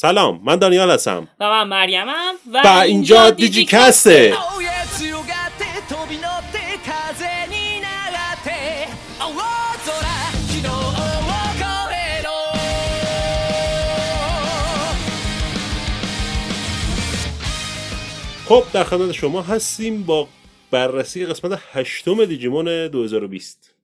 [0.00, 1.28] سلام من دانیال هستم.
[1.40, 4.36] و من مریمم و, و اینجا دیجی کسته
[18.48, 20.28] خب در خدمت شما هستیم با
[20.70, 23.79] بررسی قسمت هشتم دیجیمون 2020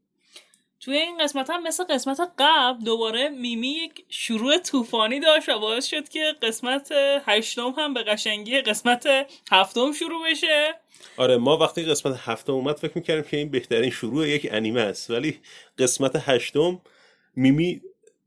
[0.86, 5.86] توی این قسمت هم مثل قسمت قبل دوباره میمی یک شروع طوفانی داشت و باعث
[5.86, 6.92] شد که قسمت
[7.26, 9.06] هشتم هم به قشنگی قسمت
[9.52, 10.74] هفتم شروع بشه.
[11.16, 15.10] آره ما وقتی قسمت هفتم اومد فکر می‌کردیم که این بهترین شروع یک انیمه است.
[15.10, 15.40] ولی
[15.78, 16.80] قسمت هشتم
[17.36, 17.80] میمی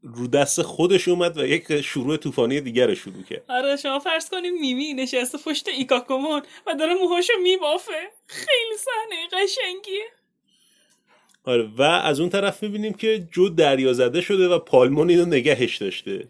[0.03, 3.43] رو دست خودش اومد و یک شروع طوفانی دیگر رو شروع کرد.
[3.49, 8.11] آره شما فرض کنیم میمی نشسته پشت ایکاکومون و داره موهاشو میبافه.
[8.27, 10.18] خیلی صحنه قشنگیه.
[11.43, 15.77] آره و از اون طرف می‌بینیم که جو دریا زده شده و پالمون اینو نگهش
[15.77, 16.27] داشته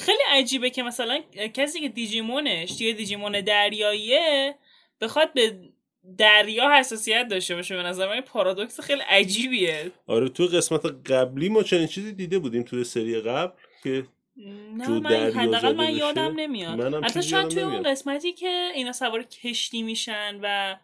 [0.00, 1.20] خیلی عجیبه که مثلا
[1.54, 4.54] کسی که دیجیمونش یه دیجیمون دریاییه
[5.00, 5.58] بخواد به
[6.18, 11.62] دریا حساسیت داشته باشه به نظر من پارادوکس خیلی عجیبیه آره تو قسمت قبلی ما
[11.62, 14.04] چنین چیزی دیده بودیم توی سری قبل که
[14.76, 17.82] نه جو من دریا حداقل من؟ یادم نمیاد حتی شاید توی اون.
[17.82, 20.76] قسمتی که اینا سوار کشتی میشن و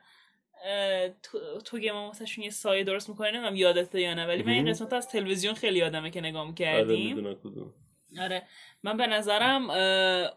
[1.22, 4.70] تو- توگما واسهشون یه سایه درست می‌کنه نمی‌دونم یادته یا نه ولی من این.
[4.70, 7.16] قسمت از تلویزیون خیلی یادمه که نگاه آره می‌کردیم.
[7.16, 7.74] می‌دونم کدوم.
[8.20, 8.42] آره.
[8.82, 9.70] من به نظرم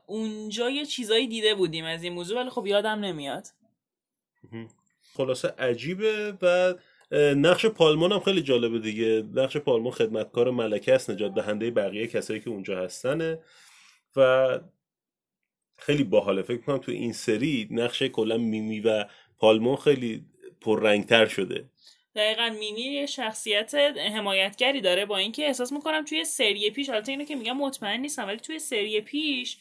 [0.05, 3.47] اونجا یه چیزایی دیده بودیم از این موضوع ولی خب یادم نمیاد.
[5.17, 6.73] خلاصه عجیبه و
[7.35, 9.23] نقش پالمون هم خیلی جالبه دیگه.
[9.33, 13.39] نقش پالمون خدمتکار ملکه است نجات دهنده بقیه کسایی که اونجا هستنه.
[14.15, 14.59] و
[15.77, 16.41] خیلی باحاله.
[16.41, 19.05] فکر کنم تو این سری نقش کلا میمی و
[19.39, 20.25] پالمون خیلی
[20.61, 21.69] پررنگتر شده.
[22.15, 23.75] دقیقا میمی یه شخصیت
[24.15, 28.27] حمایتگری داره با اینکه احساس می‌کنم توی سری پیش البته اینو که میگم مطمئن نیستم
[28.27, 29.57] ولی توی سری پیش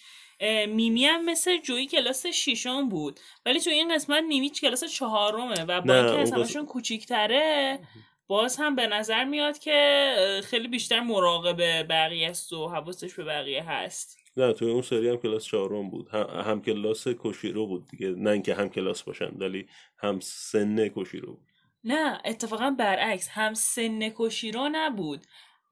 [0.69, 3.21] میمی هم مثل جویی کلاس ششم بود.
[3.47, 7.79] ولی توی این قسمت میمی کلاس چهارمه و با اینکه همشون کوچیکتره
[8.27, 13.63] باز هم به نظر میاد که خیلی بیشتر مراقب بقیه است و حواسش به بقیه
[13.63, 14.24] هست.
[14.37, 16.09] نه توی اون سری هم کلاس چهارم بود.
[16.09, 18.11] هم, هم کلاس کوشیرو بود دیگه.
[18.11, 19.67] نه اینکه هم کلاس باشن ولی
[19.99, 21.49] هم سن کوشیرو بود.
[21.85, 23.29] نه اتفاقا برعکس.
[23.29, 25.21] هم سن کوشیرو نبود.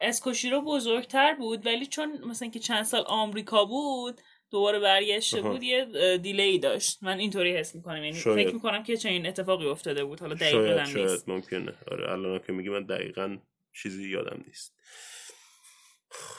[0.00, 5.42] از کوشیرو بزرگتر بود ولی چون مثلا که چند سال آمریکا بود دوباره برگشته.
[5.42, 7.02] بود یه delay ی داشت.
[7.02, 8.04] من اینطوری حس می‌کنم.
[8.04, 8.46] یعنی شاید.
[8.46, 10.20] فکر می‌کنم که چنین اتفاقی افتاده بود.
[10.20, 11.28] حالا دقیق شاید شاید نیست.
[11.28, 11.74] ممکنه.
[11.90, 13.38] آره الان که میگی من دقیقا
[13.82, 14.74] چیزی یادم نیست.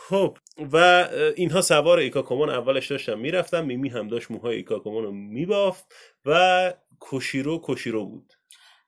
[0.10, 0.38] خب
[0.72, 5.96] و اینها سوار ایکاکومون اولش داشتن می‌رفتن میمی هم داشت موهای ایکاکومون رو میبافت
[6.26, 8.34] و کوشیرو کوشیرو بود.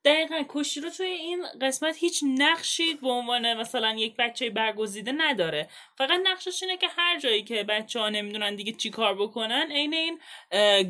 [0.06, 5.69] دقیقا کوشیرو توی این قسمت هیچ نقشی به عنوان مثلا یک بچه برگزیده نداره.
[5.97, 9.94] فقط نقشش اینه که هر جایی که بچه ها نمی‌دونن دیگه چی کار بکنن عین
[9.94, 10.19] این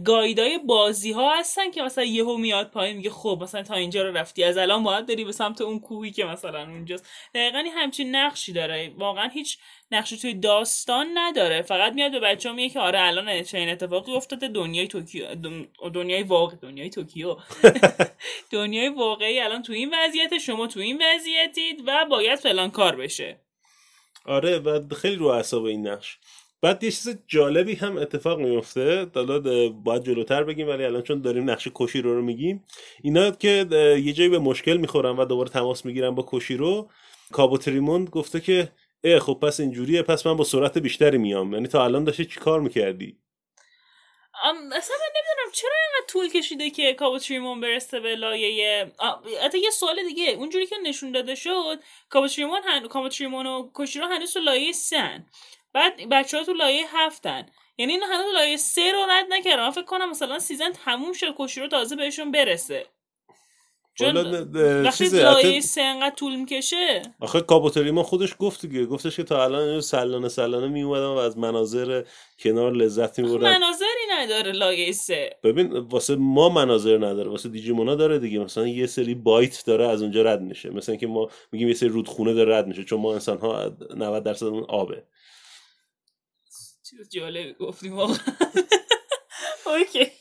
[0.03, 4.17] گایدای بازی ها هستن که مثلا یهو میاد پایین میگه خب مثلا تا اینجا رو
[4.17, 7.09] رفتی از الان باید بری به سمت اون کوهی که مثلا اونجاست.
[7.35, 8.93] دقیقا همچین نقشی داره.
[8.97, 9.57] واقعا هیچ
[9.91, 11.61] نقشی توی داستان نداره.
[11.61, 16.23] فقط میاد به بچه میگه که آره الان چنین اتفاقی افتاده دنیای توکیو دن- دنیای
[16.23, 17.35] واقع دنیای توکیو.
[18.51, 23.39] دنیای واقعی الان تو این وضعیت شما تو این وضعیتید و باید فلان کار بشه.
[24.25, 26.17] آره و خیلی رو اعصاب این نقش.
[26.61, 29.07] بعد یه چیز جالبی هم اتفاق میفته.
[29.15, 32.63] حالا باید جلوتر بگیم ولی الان چون داریم نقش کوشیرو رو میگیم.
[33.03, 33.65] اینا که
[34.03, 36.89] یه جایی به مشکل می‌خورن و دوباره تماس می‌گیرن با کوشیرو
[37.31, 38.69] کابوتریموند گفته که
[39.05, 41.53] اه خب پس اینجوریه پس من با سرعت بیشتری میام.
[41.53, 43.17] یعنی تا الان داشتی چی کار می‌کردی؟
[44.43, 48.91] اصلا من نمی‌دونم چرا اینقدر طول کشیده که کابوتریمون برسه به لایه
[49.43, 51.79] حتی یه سوال دیگه اونجوری که نشون داده شد
[52.09, 52.87] کابوتریمون هن...
[52.87, 55.25] کابوتریمون و هنوز تو لایه سن
[55.73, 57.45] بعد بچه ها تو لایه هفتن
[57.77, 59.63] یعنی اینا هنوز لایه سه رو رد نکردن.
[59.63, 62.85] من فکر کنم مثلا season تموم شد کوشیرو تازه بهشون برسه.
[63.97, 64.17] چون
[64.83, 69.81] وقتی لایه سه انقدر طول می‌کشه؟ آخه کابوتریمون خودش گفت دیگه گفتش که تا الان
[69.81, 72.03] سلانه سلانه میومدم و از مناظر
[72.39, 75.29] کنار لذت میبردم مناظری نداره لایه سه.
[75.43, 80.01] ببین واسه ما مناظر نداره واسه دیجیمونا داره دیگه مثلا یه سری بایت داره از
[80.01, 80.69] اونجا رد میشه.
[80.69, 84.23] مثلا اینکه ما میگیم یه سری رودخونه داره رد میشه چون ما انسان ها 90
[84.23, 85.03] درصد اون آبه.
[86.89, 88.17] چیز جالبی گفتیم واقعا.
[89.65, 90.11] اوکی.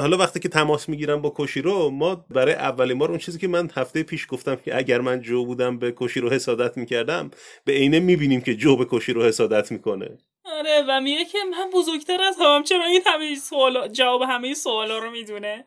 [0.00, 3.70] حالا وقتی که تماس می‌گیرم با کوشیرو ما برای اولین بار اون چیزی که من
[3.76, 7.30] هفته پیش گفتم که اگر من جو بودم به کوشیرو حسادت می‌کردم
[7.64, 10.18] به عینه می‌بینیم که جو به کوشیرو حسادت می‌کنه.
[10.44, 14.98] آره و میگه که من بزرگتر از هم چرا این همه سوال جواب همه سوالا
[14.98, 15.64] رو می‌دونه؟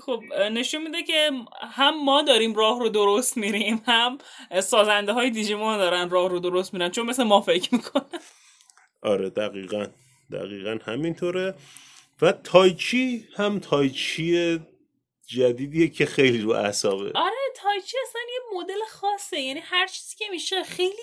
[0.00, 0.22] خب
[0.52, 1.30] نشون میده که
[1.60, 4.18] هم ما داریم راه رو درست میریم هم
[4.60, 8.20] سازنده های دیجیمون دارن راه رو درست میرن چون مثل ما فکر می‌کنن.
[9.02, 9.86] آره دقیقا.
[10.32, 11.54] دقیقا همینطوره.
[12.22, 14.60] و تایچی هم تایچی
[15.26, 17.12] جدیدیه که خیلی رو اعصابه.
[17.14, 19.40] آره تایچی اصلا یه مدل خاصه.
[19.40, 21.02] یعنی هر چیزی که میشه خیلی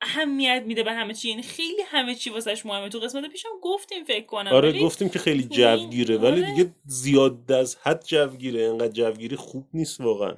[0.00, 1.28] اهمیت میده به همه چی.
[1.28, 2.88] یعنی خیلی همه چی واسش مهمه.
[2.88, 4.52] تو قسمت پیشم گفتیم فکر کنم.
[4.52, 6.16] آره ولی گفتیم که خیلی این- جوگیره.
[6.16, 6.54] ولی آره.
[6.54, 8.62] دیگه زیاد از حد جوگیره.
[8.64, 10.34] انقدر جوگیری خوب نیست واقعا.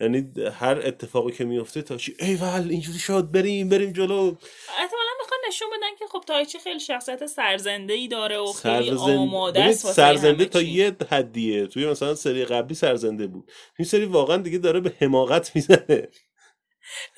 [0.00, 4.34] یعنی هر اتفاقی که میفته تا چی ای ول اینجوری شد بریم بریم جلو.
[4.78, 5.05] احتمالا
[5.48, 9.92] نشون بدن که خب تایچی خیلی شخصیت سرزنده ای داره و خیلی سرزنده آماده است
[9.92, 10.68] سرزنده تا چی.
[10.68, 11.66] یه حدیه.
[11.66, 13.50] توی مثلا سری قبلی سرزنده بود.
[13.78, 16.08] این سری واقعا دیگه داره به حماقت می‌زنه.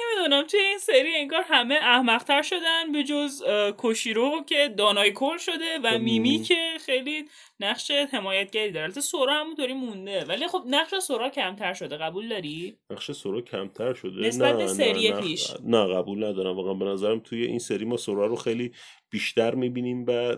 [0.01, 3.43] نمی‌دونم توی این سری انگار همه احمقتر شدن به جز
[3.77, 6.43] کوشیرو که دانای کل شده و خب، میمی.
[6.43, 7.25] که خیلی
[7.61, 8.85] نقش حمایتگری داره.
[8.85, 10.25] البته سورا همونطوری مونده.
[10.25, 11.97] ولی خب نقش سورا کمتر شده.
[11.97, 14.21] قبول داری؟ نقش سورا کمتر شده.
[14.21, 15.51] نسبت به نه، سری پیش.
[15.65, 16.57] نه قبول ندارم.
[16.57, 18.73] واقعا به نظرم توی این سری ما سورا رو خیلی
[19.11, 20.37] بیشتر می‌بینیم و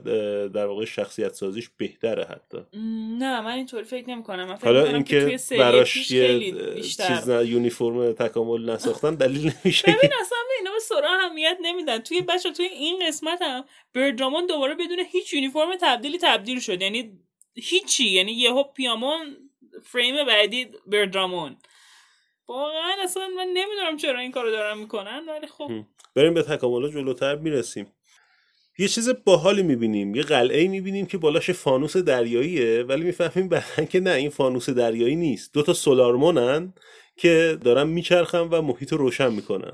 [0.49, 2.59] در واقع شخصیت سازیش بهتره حتی.
[3.19, 8.13] نه من اینطوری فکر نمی کنم من فکر حالا اینکه براش یه چیز نه یونیفرم
[8.13, 9.83] تکامل نساختن دلیل نمیشه.
[9.83, 11.99] ببین اصلا اینا به سورا اهمیت نمیدن.
[11.99, 13.65] توی بچه توی این قسمت هم
[13.95, 16.83] بردرامون دوباره بدون هیچ یونیفرم تبدیلی تبدیل شد.
[16.83, 17.19] یعنی
[17.55, 18.09] هیچی.
[18.09, 19.37] یعنی یهو پیامون
[19.83, 21.57] فریم بعدی بردرامون.
[22.49, 25.71] واقعا اصلا من نمی‌دونم چرا این کارو دارن می‌کنن ولی خب.
[26.15, 27.93] بریم به تکاملا جلوتر می‌رسیم.
[28.81, 34.01] یه چیز باحالی می‌بینیم یه قلعه می‌بینیم که بالاش فانوس دریاییه ولی می‌فهمیم بعدا که
[34.01, 35.53] نه این فانوس دریایی نیست.
[35.53, 36.75] دو تا سولارمونن
[37.17, 39.73] که دارن میچرخن و محیط رو روشن می‌کنن.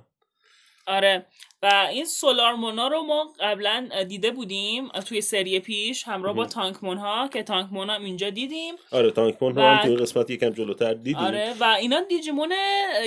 [0.87, 1.26] آره.
[1.66, 7.28] و این سولارمونا رو ما قبلا دیده بودیم توی سری پیش همراه با تانکمون ها
[7.28, 8.74] که تانکمون هم اینجا دیدیم.
[8.92, 11.16] آره تانکمون و- هم توی قسمت یکم جلوتر دیدیم.
[11.16, 12.52] آره و اینا دیجیمون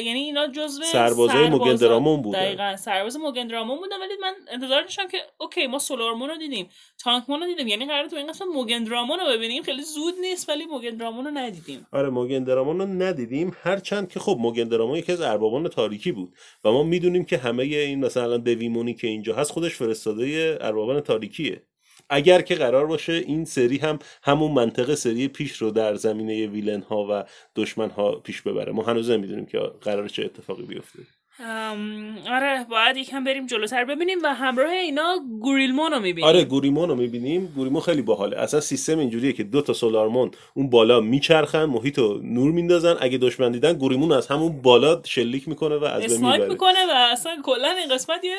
[0.04, 2.40] یعنی اینا جزو سربازای سربازا- موگندرامون بودن.
[2.46, 6.70] دقیقا سرباز موگندرامون بودن ولی من انتظار داشتم که اوکی ما سولارمون رو دیدیم
[7.04, 7.68] تانکمون رو دیدیم.
[7.68, 9.64] یعنی قرار تو این قسمت موگندرامون رو ببینیم.
[9.64, 11.88] خیلی زود نیست ولی موگندرامون رو ندیدیم.
[11.94, 13.58] آره موگندرامون رو ندیدیم.
[13.64, 16.34] هرچند که خب موگندرامون یکی از اربابان تاریکی بود.
[16.66, 21.64] و ما می‌دونیم که همه این مثلا دویمونی که اینجا هست خودش فرستاده اربابان تاریکیه.
[22.10, 26.82] اگر که قرار باشه این سری هم همون منطقه سری پیش رو در زمینه ویلن
[26.82, 27.24] ها و
[27.56, 28.72] دشمن ها پیش ببره.
[28.72, 31.00] ما هنوز نمی‌دونیم که قرار چه اتفاقی بیفته.
[31.40, 36.30] آره باید یکم بریم جلوتر ببینیم و همراه اینا گوریلمون رو می‌بینیم.
[36.30, 37.54] آره گوریمون رو می‌بینیم.
[37.56, 38.38] گوریمون خیلی باحاله.
[38.38, 42.98] اصلا سیستم اینجوریه که دو تا سولارمون اون بالا میچرخن محیط رو نور میندازن.
[43.00, 46.48] اگه دشمن دیدن گوریمون از همون بالا شلیک می‌کنه و از بین می‌بره.
[46.48, 48.38] می‌کنه و اصلا کلا این قسمت یه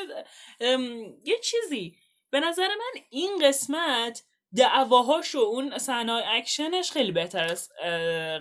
[0.61, 0.83] ام،
[1.25, 1.95] یه چیزی.
[2.31, 4.23] به نظر من این قسمت
[4.57, 7.69] دعواهاش و اون صحنه اکشنش خیلی بهتر از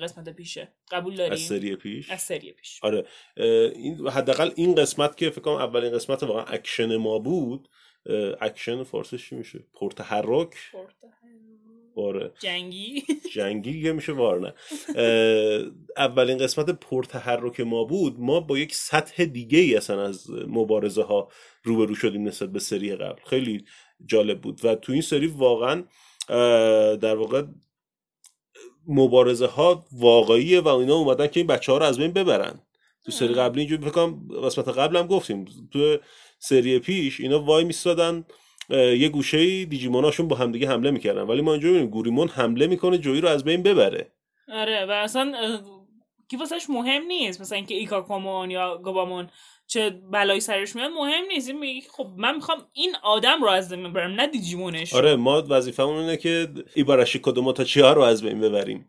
[0.02, 0.74] قسمت پیشه.
[0.92, 2.80] قبول داری؟ از سری پیش؟ از سری پیش.
[2.84, 3.06] آره.
[3.76, 7.70] این حداقل این قسمت که فکر کنم اولین قسمت واقعا اکشن ما بود
[8.42, 10.56] اکشن فارسیش چی میشه؟ پرتحرک؟
[11.96, 12.32] آره.
[12.40, 13.04] جنگی.
[13.36, 14.54] جنگی یه میشه war نه.
[15.98, 18.20] اولین قسمت پرتحرک ما بود.
[18.20, 21.32] ما با یک سطح دیگه ای اصلا از مبارزه ها
[21.64, 23.22] روبرو شدیم نسبت به سری قبل.
[23.26, 23.66] خیلی
[24.06, 24.66] جالب بود.
[24.66, 25.84] و تو این سری واقعا
[26.96, 27.44] در واقع
[28.88, 32.60] مبارزه ها واقعیه و اینا اومدن که این بچه ها رو از بین ببرن.
[33.06, 35.46] تو سری قبلی اینجوری فکر کنم قسمت قبلم گفتیم.
[35.74, 35.98] تو
[36.40, 38.26] سری پیش اینا وای میستادن
[38.70, 41.22] یه گوشه دیجیموناشون با همدیگه حمله می‌کردن.
[41.22, 44.12] ولی ما اینجا می‌بینیم گوریمون حمله می‌کنه جویی رو از بین ببره.
[44.54, 45.60] آره و اصلا
[46.30, 49.30] کی واسش مهم نیست؟ مثلا اینکه ایکاکامون یا گابامون
[49.70, 51.50] چه بلایی سرش میاد مهم نیست.
[51.50, 54.94] میگه خب من می‌خوام این آدم رو از بین ببرم نه دیجیمونش.
[54.94, 58.88] آره ما وظیفمون اینه که ایباراشی کدوموتاچی ها رو از بین ببریم.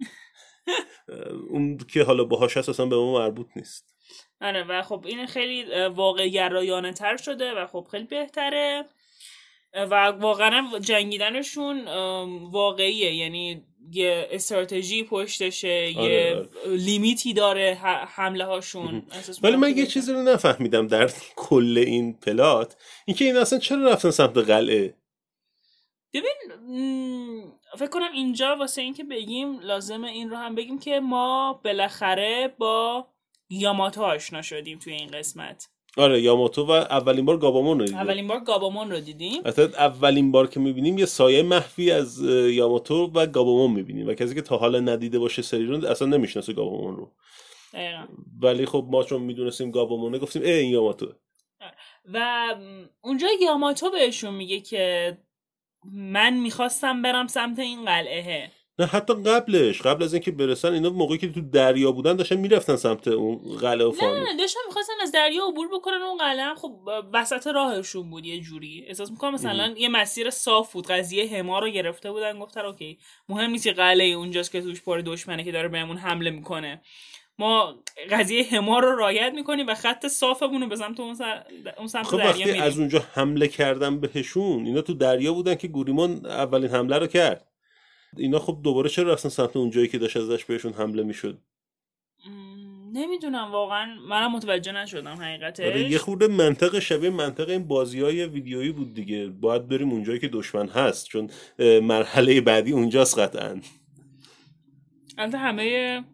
[1.51, 3.95] اون که حالا باهاش هست اصلا به ما مربوط نیست.
[4.41, 8.85] آره و خب این خیلی واقع گرایانه تر شده و خب خیلی بهتره.
[9.75, 11.85] و واقعا جنگیدنشون
[12.51, 13.15] واقعیه.
[13.15, 16.77] یعنی یه استراتژی پشتشه آره، یه آره.
[16.77, 19.03] لیمیتی داره حمله هاشون
[19.43, 24.11] ولی من یه چیزی رو نفهمیدم در کل این پلات اینکه این اصلا چرا رفتن
[24.11, 24.95] سمت قلعه؟
[26.13, 26.53] ببین
[27.79, 33.07] فکر کنم اینجا واسه اینکه بگیم لازمه این رو هم بگیم که ما بالاخره با
[33.49, 35.69] یاماتو آشنا شدیم توی این قسمت.
[35.97, 37.99] آره یاماتو و اولین بار گابامون رو دیدیم.
[38.01, 39.43] اولین بار گابامون رو دیدیم.
[39.45, 42.21] مثلا اولین بار که می‌بینیم یه سایه مخفی از
[42.51, 46.53] یاماتو و گابامون می‌بینیم و کسی که تا حالا ندیده باشه سری رو اصلا نمی‌شناسه
[46.53, 47.13] گابامون رو.
[47.73, 48.07] دقیقا.
[48.43, 51.13] ولی خب ما چون می‌دونستیم گابامونه گفتیم ای این یاماتو.
[52.15, 52.47] و
[53.01, 55.19] اونجا یاماتو بهشون میگه که
[55.93, 58.51] من می‌خواستم برم سمت این قلعه.
[58.81, 62.77] نه حتی قبلش قبل از اینکه برسن اینا موقعی که تو دریا بودن داشتن می‌رفتن
[62.77, 66.57] سمت اون قلعه و فانوس نه داشتن می‌خواستن از دریا عبور بکنن اون قلعه هم.
[66.57, 66.73] خب
[67.13, 68.85] وسط راهشون بود یه جوری.
[68.87, 70.87] احساس می‌کنم مثلا یه مسیر صاف بود.
[70.87, 75.45] قضیه هما رو گرفته بودن گفتن اوکی مهم نیست قلعه اونجاست که توش پر دشمنه
[75.45, 76.83] که داره بهمون حمله می‌کنه.
[77.39, 77.75] ما
[78.11, 81.43] قضیه هما رو رایت می‌کنیم و خط صافمون رو به سمت اون, سر...
[81.79, 82.63] اون سمت خب دریا وقتی میریم.
[82.63, 87.50] از اونجا حمله کردن بهشون اینا تو دریا بودن که گوریمان اولین حمله رو کرد.
[88.17, 91.39] اینا خب دوباره چرا رفتن سمت اونجایی که داشت ازش بهشون حمله می‌شد؟
[92.93, 95.67] نمی‌دونم واقعا منم متوجه نشدم حقیقتش.
[95.67, 99.27] آره یه خورده منطق شبیه منطق این بازی های ویدیویی بود دیگه.
[99.27, 101.31] باید بریم اونجایی که دشمن هست چون
[101.83, 103.61] مرحله بعدی اونجاست قطعا.
[105.19, 106.05] البته همه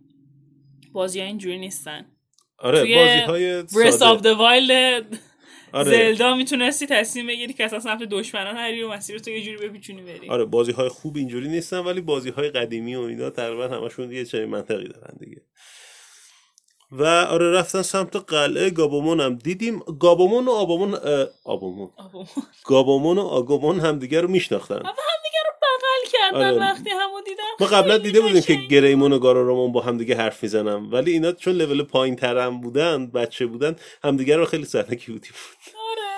[0.92, 2.06] بازی ها اینجوری نیستن.
[2.58, 3.62] آره بازی های
[4.22, 5.16] Wild
[5.76, 5.90] آره.
[5.90, 10.02] زلدا می‌تونستی تصمیم بگیری که اصلا سمت دشمنان نری و مسیر تو یه جوری بپیچونی
[10.02, 10.28] بری.
[10.28, 14.24] آره بازی های خوب اینجوری نیستن ولی بازی های قدیمی و اینا تقریبا همشون یه
[14.24, 15.42] چنین منطقی دارن دیگه.
[16.92, 19.78] و آره رفتن سمت قلعه گابومون هم دیدیم.
[19.78, 22.26] گابومون و آبامون اه، آبامون آبا.
[22.64, 24.82] گابومون و آگومون هم دیگه رو میشناختن.
[26.08, 26.56] کردن آره.
[26.60, 28.54] وقتی همو دیدم ما قبلا دیده بودیم که.
[28.54, 30.90] گریمون و گارارومون با هم دیگه حرف می‌زنن.
[30.90, 35.74] ولی اینا چون لول پایین ترم بودن بچه بودن همدیگه رو خیلی سرنه کیوتی بود
[35.90, 36.16] آره.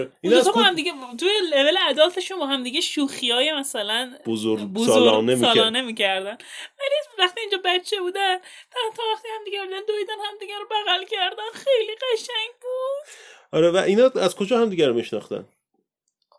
[0.00, 4.60] آره اینا کد- هم دیگه توی لول ادالتشون با هم دیگه شوخی های مثلا بزرگ,
[4.64, 6.38] بزرگ سالانه سالانه می‌کردن.
[6.80, 10.66] ولی وقتی اینجا بچه بودن تا تا وقتی هم دیگه بودن دویدن هم دیگه رو
[10.70, 11.42] بغل کردن.
[11.54, 13.06] خیلی قشنگ بود.
[13.52, 15.48] آره و اینا از کجا هم دیگه رو میشناختن؟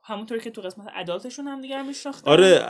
[0.07, 2.31] همونطور که تو قسمت ادالتشون هم دیگه رو میشناختن.
[2.31, 2.65] آره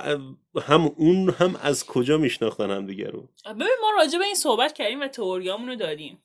[0.62, 4.74] هم اون هم از کجا میشناختن هم دیگه رو؟ ببین ما راجع به این صحبت
[4.74, 6.24] کردیم و تئوریامونو دادیم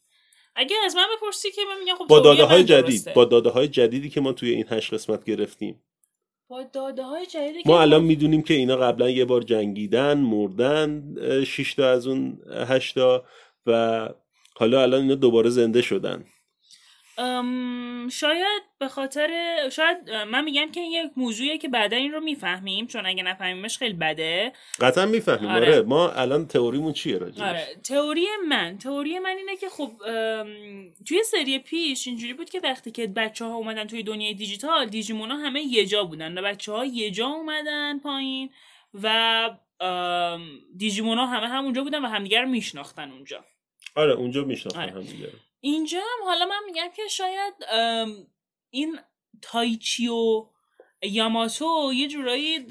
[0.55, 3.13] اگه از من بپرسی که من میگم خب با داده های جدید درسته.
[3.13, 5.83] با داده های جدیدی که ما توی این هشت قسمت گرفتیم.
[6.49, 11.15] با داده های جدیدی که ما الان می‌دونیم که اینا قبلا یه بار جنگیدن مردن
[11.45, 12.39] شش تا از اون
[12.69, 13.25] هشتا
[13.67, 14.09] و
[14.57, 16.25] حالا الان اینا دوباره زنده شدن.
[17.19, 19.29] ام، شاید به خاطر
[19.73, 23.79] شاید من میگم که این یک موضوعیه که بعدا این رو می‌فهمیم چون اگه نفهمیمش
[23.79, 25.67] خیلی بده قطعا می‌فهمیم آره.
[25.67, 25.83] آره.
[25.83, 29.91] ما الان تئوریمون چیه راجعش آره تئوری من تئوری من اینه که خب
[31.09, 35.37] توی سری پیش اینجوری بود که وقتی که بچه ها اومدن توی دنیای دیجیتال دیجیمونا
[35.37, 38.51] همه یه جا بودن و بچه ها یه جا اومدن پایین
[39.03, 39.51] و
[40.77, 43.45] دیجیمونا همه همونجا بودن و همدیگه رو میشناختن اونجا
[43.95, 44.93] آره اونجا میشناختن آره.
[44.93, 45.39] هم دیگه رو.
[45.65, 47.55] اینجا هم حالا من میگم که شاید
[48.71, 48.99] این
[49.43, 50.47] تایچی و
[51.03, 52.67] یاماتو یه جورایی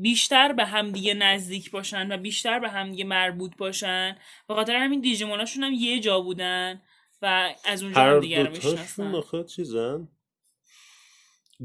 [0.00, 4.18] بیشتر به همدیگه نزدیک باشن و بیشتر به همدیگه مربوط باشن.
[4.48, 6.82] به خاطر همین دیجیموناشون هم یه جا بودن
[7.22, 9.44] و از اونجا هم دیگه رو می‌شناسن.
[9.44, 10.08] چیزن؟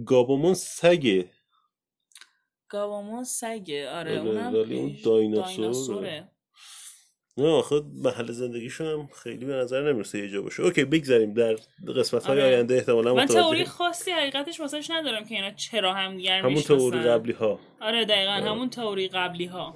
[0.05, 1.31] گابومون سگه.
[2.69, 3.89] گاوامون سگه.
[3.89, 6.31] آره آره، اونم اون دایناسوره.
[7.37, 10.63] نه آخه محل زندگیشون هم خیلی به نظر نمی‌رسه یه جا باشه.
[10.63, 11.55] اوکی بگذاریم در
[11.97, 12.55] قسمت های آره.
[12.55, 16.77] آینده احتمالا من تئوری خاصی حقیقتش واسش ندارم که اینا چرا هم دیگر همون می‌شناسن.
[16.77, 18.51] تئوری قبلی ها آره دقیقا آره.
[18.51, 19.73] همون تئوری قبلی ها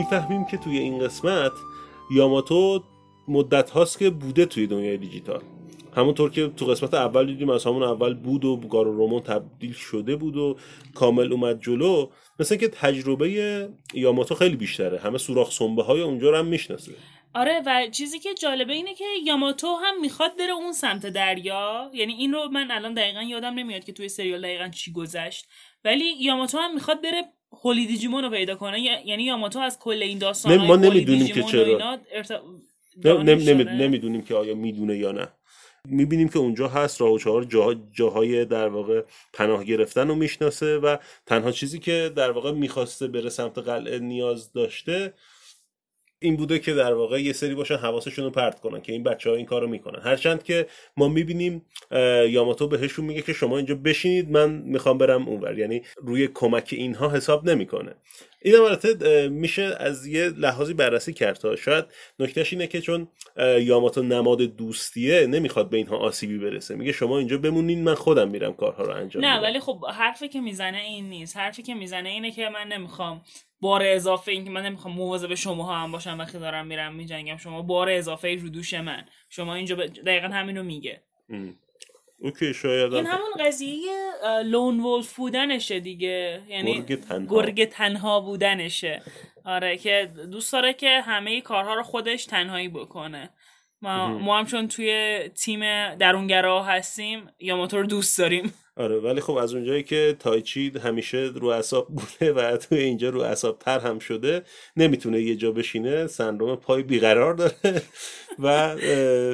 [0.00, 1.52] می‌فهمیم که توی این قسمت
[2.10, 2.84] یاماتو
[3.28, 5.42] مدت هاست که بوده توی دنیای دیجیتال.
[5.96, 10.16] همونطور که تو قسمت اول دیدیم از همون اول بود و گارو رومون تبدیل شده
[10.16, 10.56] بود و
[10.94, 12.10] کامل اومد جلو.
[12.38, 14.98] مثل که تجربه یاماتو خیلی بیشتره.
[14.98, 16.92] همه سوراخ سنبه های اونجا رو هم می‌شناسه.
[17.34, 21.90] آره و چیزی که جالبه اینه که یاماتو هم می‌خواد بره اون سمت دریا.
[21.94, 25.46] یعنی این رو من الان دقیقا یادم نمیاد که توی سریال دقیقا چی گذشت.
[25.84, 28.80] ولی یاماتو هم می‌خواد بره هولی دیجیمون رو پیدا کنه.
[29.06, 31.98] یعنی یاماتو از کل این داستان ما نمی‌دونیم که چرا.
[33.04, 35.28] نمی- نمی‌دونیم که آیا می‌دونه یا نه.
[35.84, 39.02] می‌بینیم که اونجا هست راه و چهار جا جاهای در واقع
[39.32, 44.52] پناه گرفتن رو می‌شناسه و تنها چیزی که در واقع می‌خواسته بره سمت قلعه نیاز
[44.52, 45.14] داشته
[46.22, 49.30] این بوده که در واقع یه سری باشن حواسشون رو پرت کنن که این بچه
[49.30, 50.00] ها این کارو می‌کنن.
[50.02, 51.62] هرچند که ما می‌بینیم
[52.28, 55.58] یاماتو بهشون میگه که شما اینجا بشینید من می‌خوام برم اونور.
[55.58, 57.94] یعنی روی کمک اینها حساب نمی‌کنه.
[58.42, 61.84] این البته میشه از یه لحاظی بررسی کرد تا شاید
[62.18, 63.08] نکتهش اینه که چون
[63.60, 66.74] یاماتو نماد دوستیه نمی‌خواد به اینها آسیبی برسه.
[66.74, 69.40] میگه شما اینجا بمونین من خودم میرم کارها رو انجام نه.
[69.40, 71.36] ولی خب حرفی که می‌زنه این نیست.
[71.36, 73.22] حرفی که می‌زنه اینه که من نمی‌خوام
[73.60, 77.36] بار اضافه این که من نمی‌خوام مواظب شما هم باشم وقتی دارم میرم میجنگم.
[77.36, 79.04] شما بار اضافه رو دوش من.
[79.28, 79.86] شما اینجا ب...
[79.86, 81.00] دقیقا همینو میگه.
[81.28, 81.56] ام.
[82.22, 83.92] اوکی شاید این هم همون قضیه
[84.44, 86.42] لون ولف بودنشه دیگه.
[86.48, 87.36] یعنی گرگ تنها.
[87.36, 89.02] گرگ تنها بودنشه.
[89.44, 93.30] آره که دوست داره که همه کارها رو خودش تنهایی بکنه.
[93.82, 98.52] ما, ما هم چون توی تیم درونگرا هستیم یاماتو رو دوست داریم.
[98.80, 103.20] آره ولی خب از اونجایی که تایچی همیشه رو اعصاب بوده و توی اینجا رو
[103.20, 104.42] اعصاب تر هم شده
[104.76, 107.82] نمی‌تونه یه جا بشینه سندروم پای بیقرار داره
[108.38, 108.76] و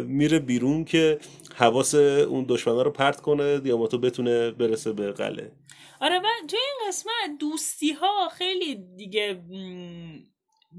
[0.03, 1.19] میره بیرون که
[1.55, 5.53] حواس اون دشمنا رو پرت کنه یاماتو بتونه برسه به قلعه
[6.00, 9.41] آره و توی این قسمت دوستی ها خیلی دیگه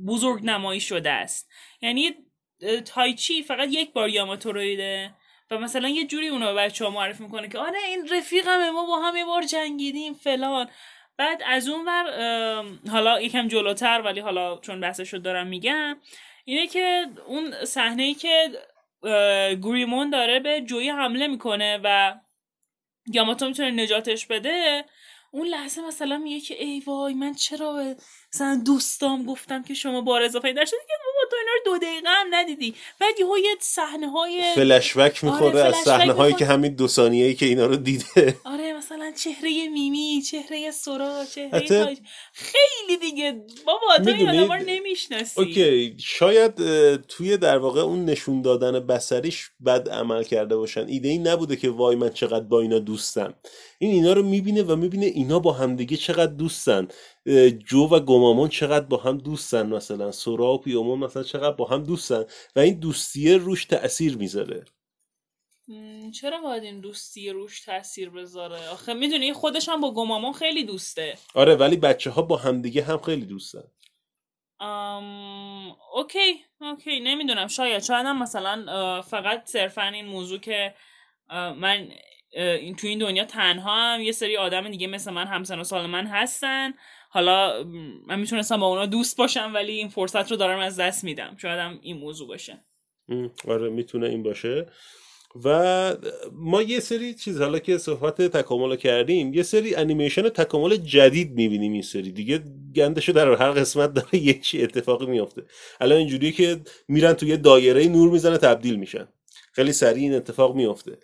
[0.08, 1.50] بزرگ نمایی شده است.
[1.82, 2.12] یعنی
[2.86, 5.14] تایچی فقط یک بار یاماتو رو دیده
[5.52, 8.86] و مثلا یه جوری اونو به بچه ها معرفی می‌کنه که آره این رفیقمه ما
[8.86, 10.70] با هم یه بار جنگیدیم فلان.
[11.18, 15.98] بعد از اون ام، حالا یکم جلوتر ولی حالا چون بحثش رو دارم میگم
[16.46, 18.50] اینه که اون صحنه ای که
[19.04, 22.16] اه، گوریمون داره به جوی حمله می‌کنه و
[23.14, 24.86] یاماتو می‌تونه نجاتش بده
[25.32, 27.96] اون لحظه مثلا میگه که ای وای من چرا
[28.34, 30.94] مثلا دوستام گفتم که شما بار اضافه در شده که
[31.30, 32.76] تو اینا رو دو دقیقه هم ندیدی.
[33.00, 36.34] بعد یهو یه صحنه های فلشبک می‌خوره از فلشبک صحنه هایی.
[36.34, 38.38] که همین دو ثانیه ای که اینا رو دیده.
[38.46, 41.98] آره مثلا چهره میمی چهره سورا چهره حتی-
[42.34, 45.42] خیلی دیگه بابا تو این رو نمی‌شناسی.
[45.42, 46.56] اوکی شاید
[46.96, 50.88] توی در واقع اون نشون دادن بسریش بد عمل کرده باشن.
[50.88, 53.34] ایده ای نبوده که وای من چقدر با اینا دوستم.
[53.80, 56.88] این اینا رو می‌بینه و می‌بینه اینا با همدیگه چقدر دوستن.
[57.68, 61.84] جو و گمامون چقدر با هم دوستن مثلا سورا و پیومون مثلا چقدر با هم
[61.84, 62.24] دوستن
[62.56, 64.66] و این دوستیه روش تأثیر می‌ذاره.
[66.22, 71.18] چرا باید این دوستی روش تاثیر بذاره؟ آخه می‌دونی خودش هم با گمامون خیلی دوسته.
[71.36, 73.64] آره ولی بچه ها با همدیگه هم خیلی دوستن.
[74.60, 77.48] ام، okay okay نمی‌دونم.
[77.48, 80.74] شاید شاید هم مثلا فقط صرفا این موضوع که
[81.32, 81.90] من
[82.30, 85.86] این تو این دنیا تنها هم یه سری آدم دیگه مثل من همسن و سال
[85.86, 86.74] من هستن.
[87.10, 87.64] حالا
[88.08, 91.36] من می‌تونستم با اونا دوست باشم ولی این فرصت رو دارم از دست میدم.
[91.38, 92.66] شاید هم این موضوع باشه.
[93.48, 94.66] آره می‌تونه این باشه.
[95.44, 95.96] و
[96.32, 101.74] ما یه سری چیز حالا که صحبت تکامل کردیم یه سری انیمیشن تکامل جدید می‌بینیم
[101.74, 102.12] این سری.
[102.12, 102.44] دیگه
[102.76, 105.44] گندشو در هر قسمت داره یه چی اتفاقی میافته.
[105.82, 109.08] الان اینجوریه که میرن تو یه دایره نور می‌زنه تبدیل میشن.
[109.54, 110.98] خیلی سریع این اتفاق میافته.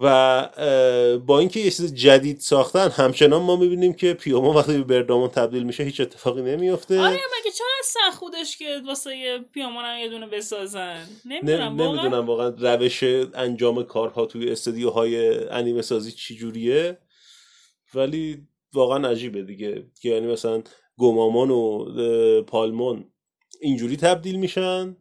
[0.00, 5.28] و با اینکه یه چیز جدید ساختن همچنان ما می‌بینیم که پیوما وقتی به بردامون
[5.28, 7.00] تبدیل میشه هیچ اتفاقی نمیافته.
[7.00, 12.02] آره مگه چرا سخت خودش که واسه یه پیامانم یه دونه بسازن؟ نمی‌دونم واقعا.
[12.02, 13.02] نمی‌دونم واقعا روش
[13.34, 16.98] انجام کارها توی استودیوهای انیمه سازی چی جوریه.
[17.94, 20.62] ولی واقعا عجیبه دیگه که یعنی مثلا
[20.98, 21.84] گمامان و
[22.42, 23.04] پالمون
[23.60, 24.96] اینجوری تبدیل میشن.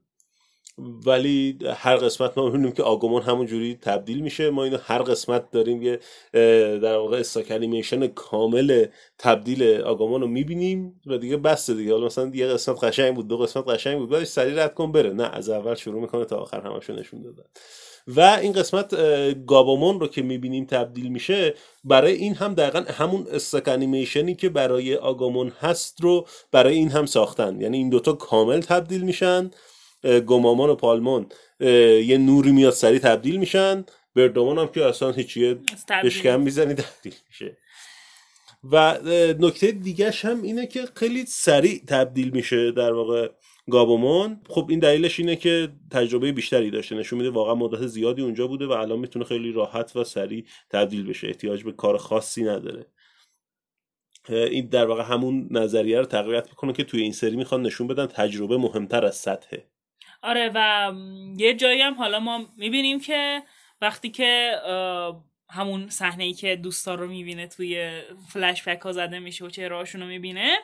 [1.05, 4.49] ولی هر قسمت ما می‌بینیم که آگومون همون جوری تبدیل میشه.
[4.49, 5.99] ما اینو هر قسمت داریم یه
[6.79, 8.85] در واقع استاک انیمیشن کامل
[9.17, 11.91] تبدیل آگومون رو می‌بینیم و دیگه بسته دیگه.
[11.93, 14.09] حالا مثلا یه قسمت قشنگ بود دو قسمت قشنگ بود.
[14.09, 15.09] بعدش سریع رد کن بره.
[15.09, 17.43] نه از اول شروع می‌کنه تا آخر همشو نشون دادن
[18.07, 18.95] و این قسمت
[19.45, 24.95] گابامون رو که می‌بینیم تبدیل میشه برای این هم دقیقا همون استاک انیمیشنی که برای
[24.95, 27.61] آگامون هست رو برای این هم ساختن.
[27.61, 29.51] یعنی این دوتا کامل تبدیل میشن.
[30.03, 31.25] گمامان و پالمون
[31.59, 33.85] یه نوری میاد سریع تبدیل میشن.
[34.15, 35.57] بردامون هم که اصلا هیچیه.
[36.03, 37.57] بشکم می‌زنی تبدیل میشه.
[38.63, 38.99] و
[39.39, 43.29] نکته دیگهش هم اینه که خیلی سریع تبدیل میشه در واقع
[43.69, 48.47] گابومون خب این دلیلش اینه که تجربه بیشتری داشته نشون میده واقعا مدت زیادی اونجا
[48.47, 51.27] بوده و الان می‌تونه خیلی راحت و سریع تبدیل بشه.
[51.27, 52.85] احتیاج به کار خاصی نداره.
[54.29, 58.05] این در واقع همون نظریه رو تقویت می‌کنه که توی این سری می‌خوان نشون بدن
[58.05, 59.67] تجربه مهمتر از سطحه.
[60.21, 60.91] آره و
[61.37, 63.43] یه جایی هم حالا ما می‌بینیم که
[63.81, 64.55] وقتی که
[65.49, 68.01] همون صحنه ای که دوستا رو می‌بینه توی
[68.33, 70.57] فلش بک ها زده میشه و چهرهاشون رو می‌بینه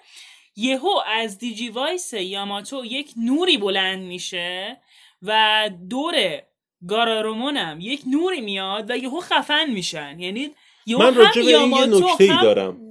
[0.56, 4.78] یهو از دیجی وایس یاماتو یک نوری بلند میشه
[5.22, 6.42] و دور
[6.88, 10.52] گارورومون هم یک نوری میاد و یهو خفن میشن یعنی
[10.86, 12.82] یهو من راجع به این یه هم دارم.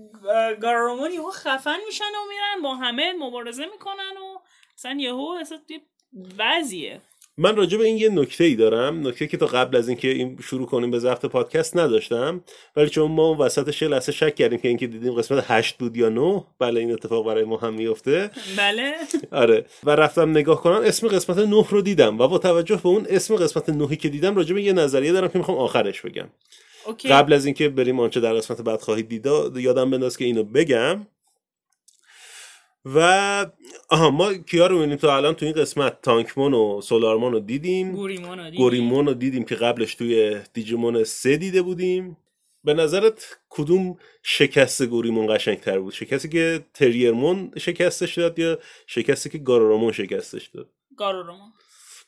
[0.61, 4.39] گارورومون یهو خفن میشن و میرن با همه مبارزه می‌کنن و
[4.79, 5.59] مثلا یهو اصلا
[6.39, 7.01] وضعیه.
[7.37, 10.39] من راجع به این یه نکته ای دارم نکته که تا قبل از اینکه این
[10.43, 12.45] شروع کنیم به ضبط پادکست نداشتم
[12.77, 16.09] ولی چون ما وسطش یه لحظه شک کردیم که اینکه دیدیم قسمت هشت بود یا
[16.09, 18.93] نه بله این اتفاق برای ما هم میفته بله.
[19.33, 19.67] آره.
[19.85, 22.21] و رفتم نگاه کنم اسم قسمت نه رو دیدم.
[22.21, 25.29] و با توجه به اون اسم قسمت نهی که دیدم راجع به یه نظریه دارم
[25.29, 26.29] که می‌خوام آخرش بگم.
[26.87, 27.09] اوکی.
[27.09, 31.07] قبل از اینکه بریم آنچه در قسمت بعد خواهید دید یادم بنداز که اینو بگم.
[32.85, 33.47] و
[33.89, 37.93] آها ما کیا رو می‌بینیم؟ تا الان تو این قسمت تانکمون و سولارمون رو دیدیم.
[37.93, 42.17] گوریمون رو دیدی؟ گوریمون رو دیدیم که قبلش توی دیجیمون سه دیده بودیم.
[42.65, 49.39] به نظرت کدوم شکست گوریمون قشنگتر بود؟ شکستی که تریرمون شکستش داد یا شکستی که
[49.39, 51.53] گارورامون شکستش داد؟ گارورومون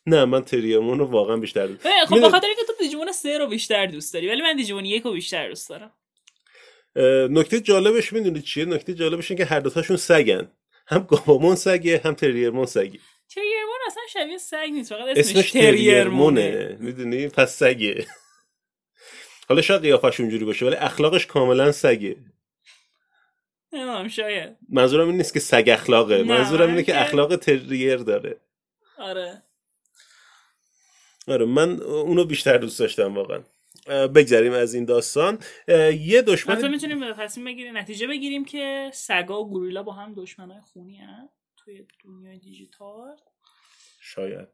[0.06, 3.46] نه من تریرمون رو واقعا بیشتر دوست ببین، خب بخاطر اینکه تو دیجیمون سه رو
[3.46, 5.90] بیشتر دوست داری ولی من دیجیمون یک رو بیشتر دوست دارم.
[7.38, 10.50] نکته جالبش می‌دونی چیه؟ نکته جالبش اینه که هر دوتاشون سگن.
[10.86, 13.00] هم گاوامون سگه هم تریرمون سگه.
[13.28, 16.76] تریرمون اصلا شبیه سگ نیست فقط اسمش, اسمش تریرمونه.
[16.80, 18.06] می‌دونی؟ پس سگه.
[19.48, 22.16] حالا شاید قیافش اونجوری باشه ولی اخلاقش کاملا سگه.
[23.72, 24.56] نمی‌دونم شاید.
[24.68, 28.40] منظورم این نیست که سگ اخلاقه منظورم اینه که اخلاق تریر داره.
[28.98, 29.42] آره.
[31.28, 33.42] آره من اونو بیشتر دوست داشتم واقعا.
[33.88, 35.38] بگذریم از این داستان.
[35.68, 40.14] یه مثلا دشمن می‌تونیم به تصمیم بگیریم نتیجه بگیریم که سگا و گوریلا با هم
[40.16, 43.16] دشمنای خونی هن توی دنیای دیجیتال.
[44.00, 44.48] شاید.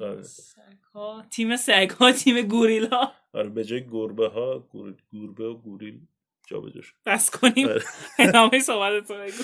[0.00, 0.22] آره.
[0.22, 3.12] سگ‌ها- تیم سگا تیم گوریلا.
[3.32, 4.94] آره به جای گربه ها گور...
[5.12, 6.00] گربه و گوریل
[6.46, 6.94] جابجا شد.
[7.06, 7.68] بس کنیم.
[7.68, 7.82] آره.
[8.18, 9.42] ادامه صحبت تو بگو.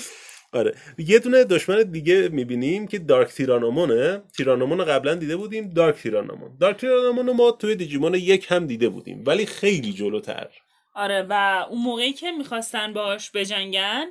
[0.52, 0.74] آره.
[0.98, 6.56] یه دونه دشمن دیگه می‌بینیم که دارک تیرانومونه تیرانومون رو قبلا دیده بودیم دارک تیرانومون
[6.60, 10.48] دارک تیرانومون رو ما توی دیجیمون یک هم دیده بودیم ولی خیلی جلوتر.
[10.94, 14.06] آره و اون موقعی که می‌خواستن باش بجنگن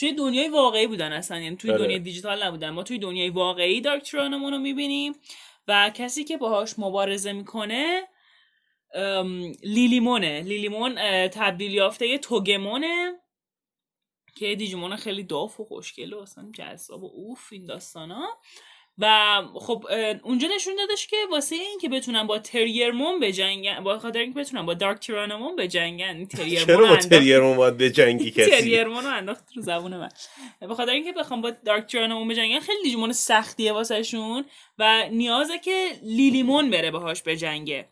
[0.00, 1.40] توی دنیای واقعی بودن اصلا.
[1.40, 1.82] یعنی توی آره.
[1.82, 2.70] دنیای دیجیتال نبودن.
[2.70, 5.12] ما توی دنیای واقعی دارک ترانمون رو می‌بینیم
[5.68, 8.02] و کسی که باهاش مبارزه می‌کنه
[9.62, 10.42] لیلیمونه.
[10.42, 10.94] لیلیمون
[11.28, 13.12] تبدیل یافته توگمونه.
[14.34, 18.38] که دیجیمون خیلی داف و خوشگل و اصلا جذاب و اوف این داستان ها
[18.98, 19.86] و خب
[20.22, 24.66] اونجا نشون دادش که واسه این که بتونن با تریرمون بجنگن با خاطر اینکه بتونن
[24.66, 29.44] با دارک تیرانمون بجنگن تریرمون چرا با تریرمون باید به جنگی کسی؟ تریرمون رو انداخت
[29.56, 30.08] رو زبون من.
[30.60, 34.44] به خاطر اینکه بخوام با دارک تیرانمون بجنگن خیلی دیجیمون سختیه واسه شون
[34.78, 37.88] و نیازه که لیلیمون بره باهاش بجنگه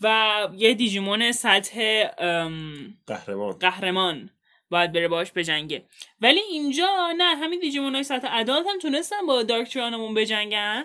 [0.00, 2.04] و یه دیجیمون سطح
[3.06, 3.52] قهرمان.
[3.52, 4.30] قهرمان.
[4.70, 5.84] باید بره باش بجنگه
[6.20, 10.84] ولی اینجا نه همین دیجیمون های سطح ادالت هم تونستن با دارک ترانمون بجنگن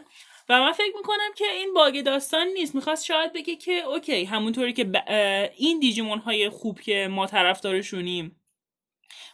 [0.49, 2.75] و من فکر می‌کنم که این باگ داستان نیست.
[2.75, 4.85] می‌خواست شاید بگه که اوکی همونطوری که
[5.57, 8.35] این دیجیمون های خوب که ما طرفدارشونیم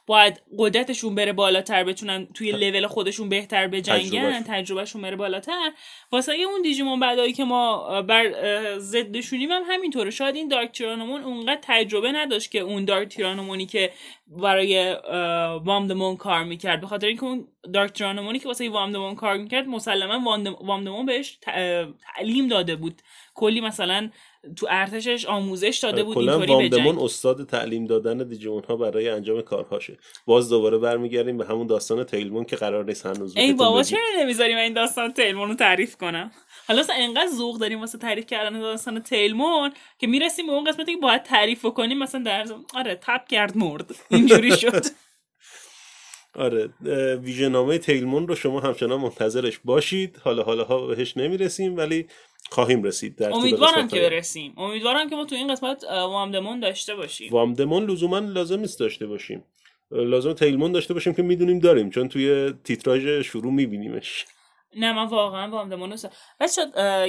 [0.08, 5.02] باید قدرتشون بره بالاتر بتونن توی لول خودشون بهتر بجنگن تجربهشون.
[5.02, 5.72] بره بالاتر.
[6.12, 8.34] واسه اون دیجیمون بعدایی که ما بر
[8.78, 10.10] ضدشونیم هم همینطوره.
[10.10, 13.92] شاید این دارک تیرانومون اونقدر تجربه نداشت که اون دارک تیرانومونی که
[14.28, 14.94] برای
[15.66, 16.82] وامدمون کار می‌کرد.
[16.82, 22.48] به خاطر اینکه اون دارک تیرانومونی که واسه وامدمون کار می‌کرد مسلما وامدمون بهش تعلیم
[22.48, 23.02] داده بود.
[23.36, 24.10] کلی مثلا
[24.58, 29.10] تو ارتشش آموزش داده بود کلا اینطوری وامدمون بجنگ استاد تعلیم دادن دیجیمون ها برای
[29.10, 29.98] انجام کارهاشه.
[30.26, 33.84] باز دوباره برمیگردیم به همون داستان تیلمون که قرار نیست هنوز ای بابا.
[33.84, 36.32] چرا نمی‌ذاری من این داستان تیلمون رو تعریف کنم؟
[36.68, 40.94] حالا اصلا انقدر ذوق داریم واسه تعریف کردن داستان تیلمون که می‌رسیم به اون قسمتی
[40.94, 43.96] که باید تعریف کنیم مثلا در آره تپ کرد مرد.
[44.12, 44.86] اینجوری شد.
[46.36, 50.18] آره اه، ویژنامه تیلمون رو شما همچنان منتظرش باشید.
[50.24, 52.08] حالا حالا ها بهش نمی‌رسیم ولی
[52.52, 54.54] خواهیم رسید در امیدوارم که برسیم.
[54.58, 57.32] امیدوارم که ما تو این قسمت وامدمون داشته باشیم.
[57.32, 59.44] وامدمون لزوما لازم نیست داشته باشیم.
[59.92, 64.26] لازم تیلمون داشته باشیم که می‌دونیم داریم چون توی تیتراژ شروع میبینیمش.
[64.76, 65.98] نه من واقعا وامدمون رو
[66.40, 66.62] بچه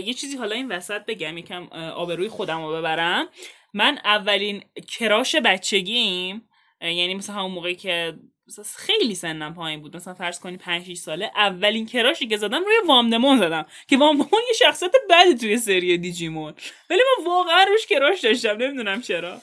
[0.05, 3.29] یه چیزی حالا این وسط بگم یکم آبروی خودم رو ببرم.
[3.75, 6.49] من اولین کراش بچگیم
[6.81, 8.15] یعنی مثلا همون موقعی که
[8.59, 9.97] مثلا خیلی سنم پایین بود.
[9.97, 13.67] مثلا فرض کنی 5 6 ساله اولین کراشی که زدم روی وامدمون زدم.
[13.89, 16.55] که وامدمون یه شخصیت بده توی سری دیجیمون.
[16.91, 18.57] ولی من واقعا روش کراش داشتم.
[18.57, 19.41] نمی‌دونم چرا.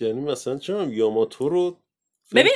[0.00, 1.78] یعنی مثلا چون یاماتو رو
[2.34, 2.52] ببین،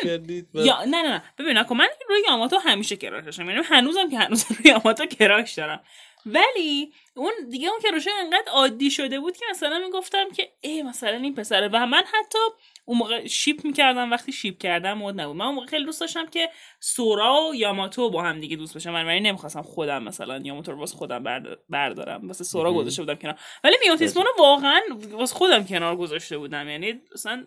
[0.55, 1.23] و- یا نه نه نه.
[1.39, 3.51] ببین من روی یاماتو همیشه کراش داشتم.
[3.51, 5.81] یعنی هنوزم که هنوز روی یاماتو کراش دارم.
[6.27, 11.17] ولی اون دیگه اون کراشه انقدر عادی شده بود که مثلا می‌گفتم که ای مثلا
[11.17, 11.69] این پسره.
[11.73, 12.39] و من حتی
[12.85, 15.37] اون موقع شیپ می‌کردم وقتی شیپ کردم مود نبود.
[15.37, 16.51] من اون موقع خیلی دوست داشتم که
[16.81, 20.79] سورا و یاماتو با هم دیگه دوست بشن من ولی نمی‌خواستم خودم مثلا یاماتو رو
[20.79, 22.73] واسه خودم برد- بردارم واسه سورا.
[22.73, 23.39] گذاشته بودم کنار.
[23.65, 26.69] ولی میوتیسمون رو واقعا واسه خودم کنار گذاشته بودم.
[26.69, 27.47] یعنی مثلا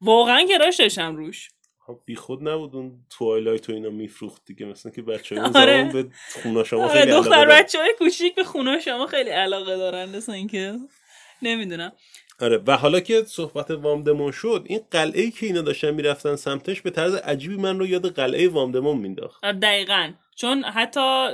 [0.00, 1.50] واقعا کراش داشتم روش.
[2.06, 5.90] بی خود نبود اون توایلایت و اینا میفروخت دیگه مثلا که بچه اون آره.
[5.90, 6.08] زمان به
[6.42, 7.60] خونه شما آره خیلی علاقه دختر دارن.
[7.60, 10.74] بچه های کوچیک به خونه شما خیلی علاقه دارن مثلا اینکه
[11.42, 11.92] نمی‌دونم
[12.40, 16.82] آره و حالا که صحبت وامدمون شد این قلعه ای که اینا داشتن می‌رفتن سمتش
[16.82, 21.28] به طرز عجیبی من رو یاد قلعه وامدمون مینداخت آره دقیقا چون حتی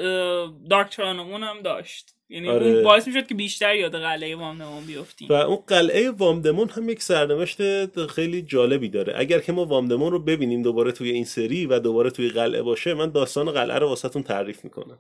[0.70, 2.66] دارک هم داشت یعنی آره.
[2.66, 5.28] اون باعث می‌شد که بیشتر یاد قلعه وامنمون بیفتیم.
[5.30, 9.12] و اون قلعه وامدمون هم یک سرنوشت خیلی جالبی داره.
[9.16, 12.94] اگر که ما وامدمون رو ببینیم دوباره توی این سری و دوباره توی قلعه باشه
[12.94, 14.98] من داستان قلعه رو واسهتون تعریف می‌کنم.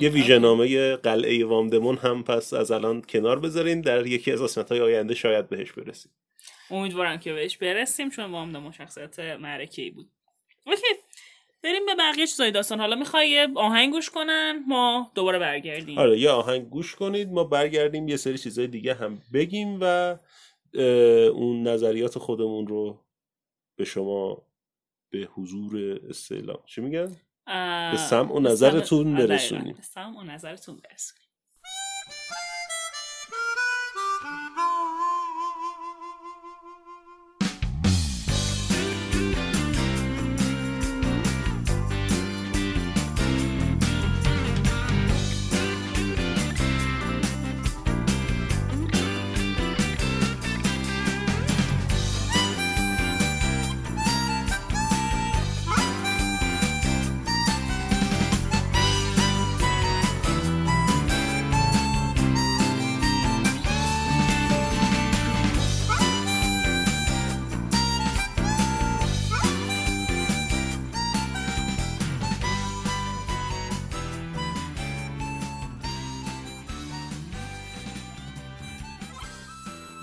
[0.00, 4.80] یه ویژنامه قلعه وامدمون هم پس از الان کنار بذارین در یکی از قسمت های
[4.80, 6.12] آینده شاید بهش برسیم.
[6.70, 10.10] امیدوارم که بهش برسیم چون وامنمون شخصیت معرکه ای بود.
[10.66, 10.82] اوکی.
[11.62, 12.80] بریم به بقیه چیزای داستان.
[12.80, 15.98] حالا می‌خوای یه آهنگ گوش کنن؟ ما دوباره برگردیم.
[15.98, 20.16] آره یه آهنگ گوش کنید ما برگردیم یه سری چیزای دیگه هم بگیم و
[21.34, 23.04] اون نظریات خودمون رو
[23.76, 24.42] به شما
[25.10, 26.62] به حضور استعلام.
[26.66, 27.16] چی میگن؟
[27.92, 29.74] به سمع و نظرتون برسونیم.
[29.74, 31.28] به سمع و نظرتون برسونیم.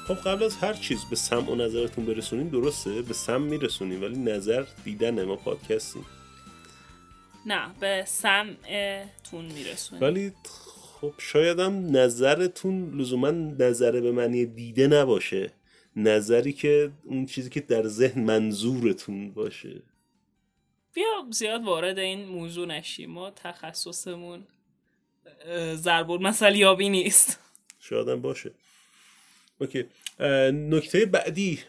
[0.10, 4.18] خب قبل از هر چیز به سمع و نظرتون برسونیم درسته؟ به سم میرسونیم ولی
[4.18, 6.06] نظر دیدن ما پادکستیم.
[7.46, 10.04] نه به سمعتون میرسونیم.
[10.04, 10.32] ولی
[11.02, 15.52] خب شاید هم نظرتون لزوما نظر به معنی دیده نباشه.
[15.96, 19.82] نظری که اون چیزی که در ذهن منظورتون باشه.
[20.94, 23.10] بیا زیاد وارد این موضوع نشیم.
[23.10, 24.48] ما تخصصمون
[25.76, 27.40] ضرب المثلیابی نیست.
[27.80, 28.52] شاید هم باشه.
[29.62, 29.86] okay.
[30.54, 31.60] نکته بعدی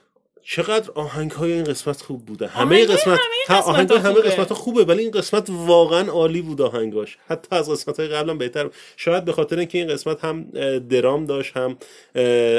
[0.43, 2.47] چقدر آهنگ های این قسمت خوب بوده.
[2.47, 4.31] همه قسمت همه آهنگای همه خوبه.
[4.31, 7.19] قسمت خوبه ولی این قسمت واقعا عالی بود آهنگاش.
[7.29, 8.75] حتی از قسمت های قبلا بهتر بود.
[8.97, 10.43] شاید به خاطر اینکه این قسمت هم
[10.79, 11.77] درام داشت هم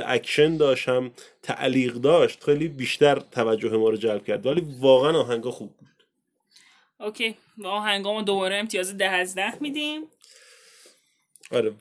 [0.05, 1.11] اکشن داشت هم
[1.43, 4.45] تعلیق داشت خیلی بیشتر توجه ما رو جلب کرد.
[4.45, 5.87] ولی واقعا آهنگا خوب بود.
[6.99, 7.37] اوکی.
[7.57, 10.01] به آهنگامو دوباره امتیاز ده از ده میدیم.
[11.51, 11.73] آره.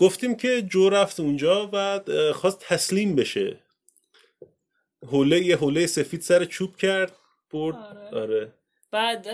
[0.00, 2.00] گفتیم که جو رفت اونجا و
[2.32, 3.60] خواست تسلیم بشه.
[5.06, 7.12] حوله یه حوله سفید سر چوب کرد
[7.50, 7.76] برد.
[7.76, 8.22] آره.
[8.22, 8.52] آره,
[8.90, 9.28] بعد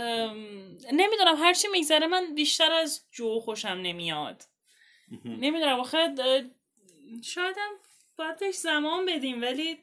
[0.93, 4.43] نمی‌دونم هرچی میگذره من بیشتر از جو خوشم نمیاد.
[5.25, 6.43] نمی‌دونم آخه اه،
[7.23, 7.71] شایدم
[8.19, 9.79] باید زمان بدیم ولی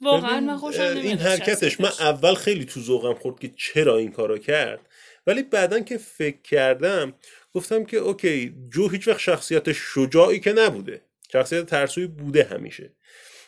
[0.00, 1.90] واقعا من خوشم نمیاد این حرکتش من.
[2.00, 4.80] اول خیلی تو ذوقم خورد که چرا این کارو کرد.
[5.26, 7.14] ولی بعدا که فکر کردم
[7.54, 11.00] گفتم که اوکی جو هیچ وقت شخصیت شجاعی که نبوده.
[11.32, 12.92] شخصیت ترسوی بوده همیشه.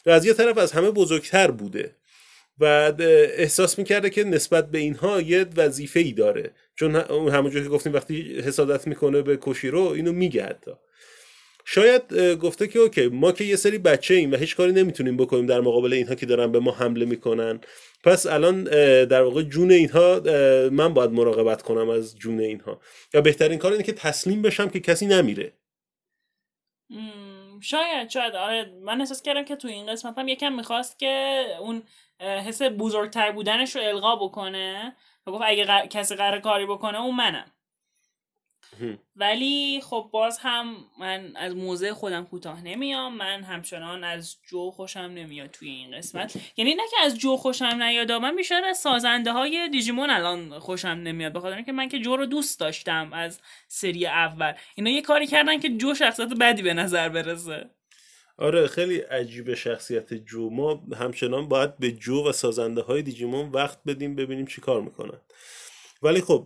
[0.07, 1.97] و از یه طرف از همه بزرگتر بوده.
[2.61, 2.65] و
[3.37, 6.51] احساس می‌کرده که نسبت به اینها یه وظیفه ای داره.
[6.75, 6.95] چون
[7.31, 10.71] همونجور که گفتیم وقتی حسادت می‌کنه به کوشیرو اینو میگه حتی.
[11.65, 15.47] شاید گفته که اوکی ما که یه سری بچه ایم و هیچ کاری نمی‌تونیم بکنیم
[15.47, 17.61] در مقابل اینها که دارن به ما حمله می‌کنن.
[18.07, 18.65] پس الان
[19.05, 20.21] در واقع جون اینها
[20.73, 22.81] من باید مراقبت کنم از جون اینها.
[23.15, 25.53] یا بهترین کار اینه که تسلیم بشم که کسی نمیره.
[27.61, 28.73] شاید شاید آره.
[28.83, 31.83] من احساس کردم که تو این قسمت هم یکم می‌خواست که اون
[32.21, 37.17] حس بزرگتر بودنش رو القا بکنه و گفت اگه ق- کسی قرار کاری بکنه اون
[37.17, 37.53] منم.
[39.17, 45.01] ولی خب باز هم من از موضع خودم کوتاه نمیام من همچنان از جو خوشم
[45.01, 46.37] نمیاد توی این قسمت.
[46.57, 50.89] یعنی نه که از جو خوشم نیاد من بیشتر از سازنده های دیجیمون الان خوشم
[50.89, 54.53] نمیاد بخاطر اینکه من که جو رو دوست داشتم از سری اول.
[54.75, 57.71] اینا یه کاری کردن که جو شخصیت بدی به نظر برسه.
[58.39, 60.51] آره خیلی عجیب شخصیت جو.
[60.51, 65.21] ما همچنان باید به جو و سازنده های دیجیمون وقت بدیم ببینیم چی کار می‌کنن.
[66.07, 66.45] ولی خب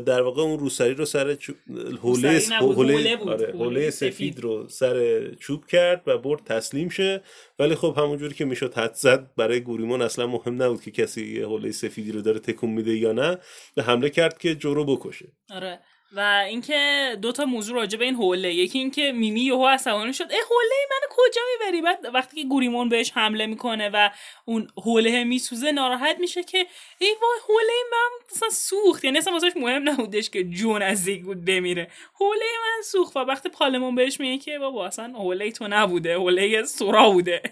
[0.00, 1.56] در واقع اون روسری رو سر چوب
[2.02, 3.28] حوله حوله بود.
[3.28, 4.40] آره، سفید.
[4.40, 7.22] رو سر چوب کرد و برد تسلیم شه
[7.58, 11.46] ولی خب همونجوری که می‌شد حد زد برای گوریمون اصلا مهم نبود که کسی یه
[11.46, 13.38] حوله سفیدی رو داره تکون میده یا نه
[13.76, 15.80] و حمله کرد که جو رو بکشه آره
[16.12, 18.54] و اینکه دو تا موضوع راجع به این حوله.
[18.54, 20.30] یکی اینکه میمی یهو عصبانی شد.
[20.30, 24.10] ای حوله منو کجا می‌بری؟ بعد وقتی که گوریمون بهش حمله می‌کنه و
[24.44, 26.66] اون حوله میسوزه ناراحت میشه که
[26.98, 29.04] ای وای حوله من اصلا سوخت.
[29.04, 31.90] یعنی اصلا واسش مهم نبودش که جون از بود بمیره.
[32.14, 33.16] حوله من سوخت.
[33.16, 37.42] و وقتی پالمون بهش میگه که بابا اصلا حوله تو نبوده حوله سورا بوده.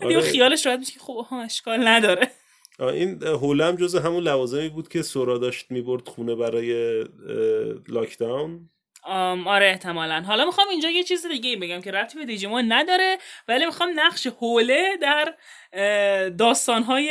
[0.00, 0.20] آره.
[0.20, 2.30] خیالش راحت میشه که خب اشکال نداره.
[2.80, 7.04] این حوله هم جز همون لوازمی بود که سورا داشت می‌برد خونه برای
[7.88, 8.70] لاکداون
[9.46, 10.22] آره احتمالا.
[10.26, 14.26] حالا می‌خوام اینجا یه چیز دیگه بگم که ربطی به دیجیمون نداره ولی می‌خوام نقش
[14.26, 15.34] حوله در
[16.28, 17.10] داستانهای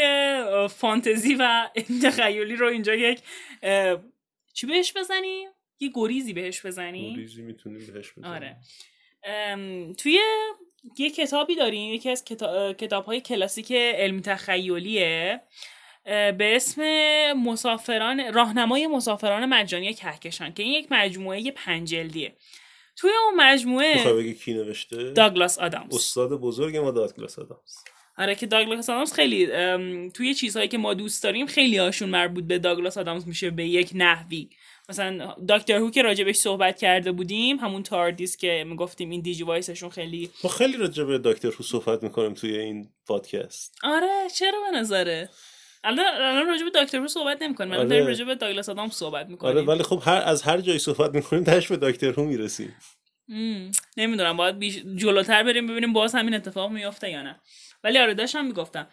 [0.70, 1.70] فانتزی و
[2.04, 3.22] تخیلی رو اینجا یک
[4.54, 7.16] چی بهش بزنیم؟ یه گریزی بهش بزنیم.
[7.16, 8.34] ریزی می‌تونیم بهش بزنیم.
[8.34, 8.58] آره.
[9.98, 10.20] توی
[10.98, 12.24] یه کتابی داریم یکی از
[12.78, 15.42] کتاب های کلاسیک علمی تخیلیه
[16.06, 16.82] به اسم
[17.34, 22.36] مسافران راهنمای مسافران مجانی کهکشان که این یک مجموعه پنج جلدیه
[22.96, 25.96] توی اون مجموعه بگی کی نوشته؟ داگلاس آدامز.
[25.96, 27.76] استاد بزرگ ما دادگلاس آدامز.
[28.18, 29.48] آره که داگلاس آدامز خیلی
[30.10, 33.92] توی چیزهایی که ما دوست داریم خیلی هاشون مربوط به داگلاس آدامز میشه به یک
[33.96, 34.50] نحوی.
[34.90, 39.90] مثلا دکتر هو که راجبش صحبت کرده بودیم همون تاردیس که می‌گفتیم این دیجی وایسشون
[39.90, 43.76] خیلی ما خیلی راجع به دکتر هو صحبت می‌کنیم توی این پادکست.
[43.84, 45.30] آره چرا به نظره؟
[45.84, 47.90] الان الان راجع به دکتر هو صحبت نمی‌کنیم الان آره.
[47.90, 49.58] داریم راجع به داگلاس آدامز صحبت می‌کنیم.
[49.58, 52.76] آره ولی خب هر از هر جایی صحبت می‌کنیم تاش به دکتر هو می‌رسیم.
[53.98, 54.78] نمی‌دونم باید بیش...
[54.96, 57.40] جلوتر بریم ببینیم باز همین اتفاق میافته یا نه.
[57.84, 58.88] ولی آره داشتم می‌گفتم.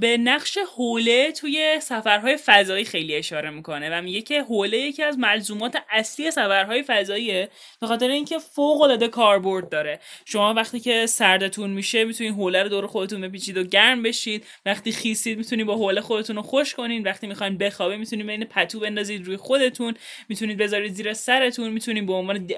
[0.00, 5.18] به نقش حوله توی سفرهای فضایی خیلی اشاره می‌کنه و میگه که حوله یکی از
[5.18, 7.48] ملزومات اصلی سفرهای فضاییه
[7.80, 10.00] به خاطر اینکه فوق العاده کاربرد داره.
[10.24, 14.46] شما وقتی که سردتون میشه می‌تونید حوله رو دور خودتون بپیچید و گرم بشید.
[14.66, 18.80] وقتی خیسید می‌تونید با حوله خودتون رو خوش کنین وقتی می‌خواین بخوابه می‌تونید بین پتو
[18.80, 19.94] بندازید روی خودتون.
[20.28, 21.70] می‌تونید بذارید زیر سرتون.
[21.70, 22.50] می‌تونید به عنوان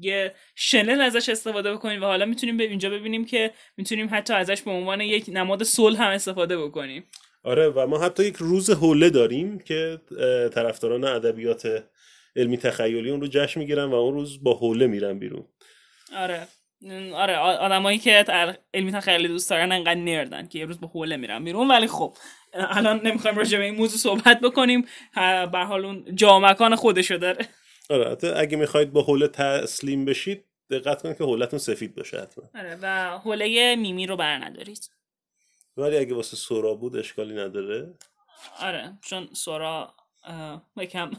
[0.00, 4.62] یه شنل ازش استفاده بکنید و حالا می‌تونیم به اینجا ببینیم که می‌تونیم حتی ازش
[4.62, 7.04] به عنوان یک نماد صلح هم استفاده بکنیم.
[7.44, 10.00] آره و ما حتی یک روز حوله داریم که
[10.54, 11.84] طرفداران ادبیات
[12.36, 15.44] علمی تخیلی اون رو جشن می‌گیرن و اون روز با حوله میرن بیرون.
[16.16, 16.48] آره.
[17.14, 18.24] آره آدمایی که
[18.74, 22.14] علمی تخیلی دوست دارن انقدر نردن که یه روز با حوله میرن بیرون ولی خب
[22.54, 24.86] الان نمی‌خوایم راجع به این موضوع صحبت بکنیم.
[25.52, 27.48] به حال اون جا و مکان خودشو داره.
[27.90, 32.44] آره اگه می‌خواید با حوله تسلیم بشید دقت کنید که حولتون سفید باشه حتما.
[32.54, 34.90] آره و حوله میمی رو بر ندارید.
[35.80, 37.94] ولی اگه واسه سورا بود اشکالی نداره.
[38.60, 39.94] آره چون سورا
[40.76, 41.10] یکم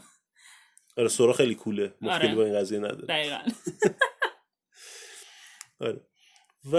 [0.96, 1.94] آره سورا خیلی کوله.
[2.00, 2.34] مشکلی آره.
[2.34, 3.06] با این قضیه نداره.
[3.06, 3.38] دقیقا.
[5.86, 6.00] آره.
[6.64, 6.76] و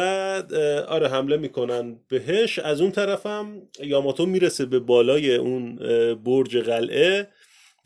[0.87, 2.59] آره حمله می‌کنن بهش.
[2.59, 5.75] از اون طرفم یاماتو می‌رسه به بالای اون
[6.15, 7.27] برج قلعه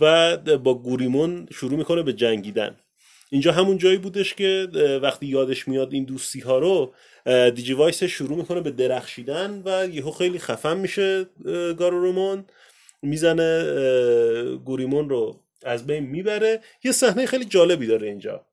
[0.01, 2.79] و با گوریمون شروع می‌کنه به جنگیدن.
[3.29, 4.67] اینجا همون جایی بودش که
[5.03, 6.93] وقتی یادش میاد این دوستی ها رو
[7.25, 11.25] دیجی وایس شروع می‌کنه به درخشیدن و یهو خیلی خفن میشه
[11.77, 12.45] گارورومون.
[13.01, 16.61] می‌زنه گوریمون رو از بین می‌بره.
[16.83, 18.45] یه صحنه خیلی جالبی داره اینجا.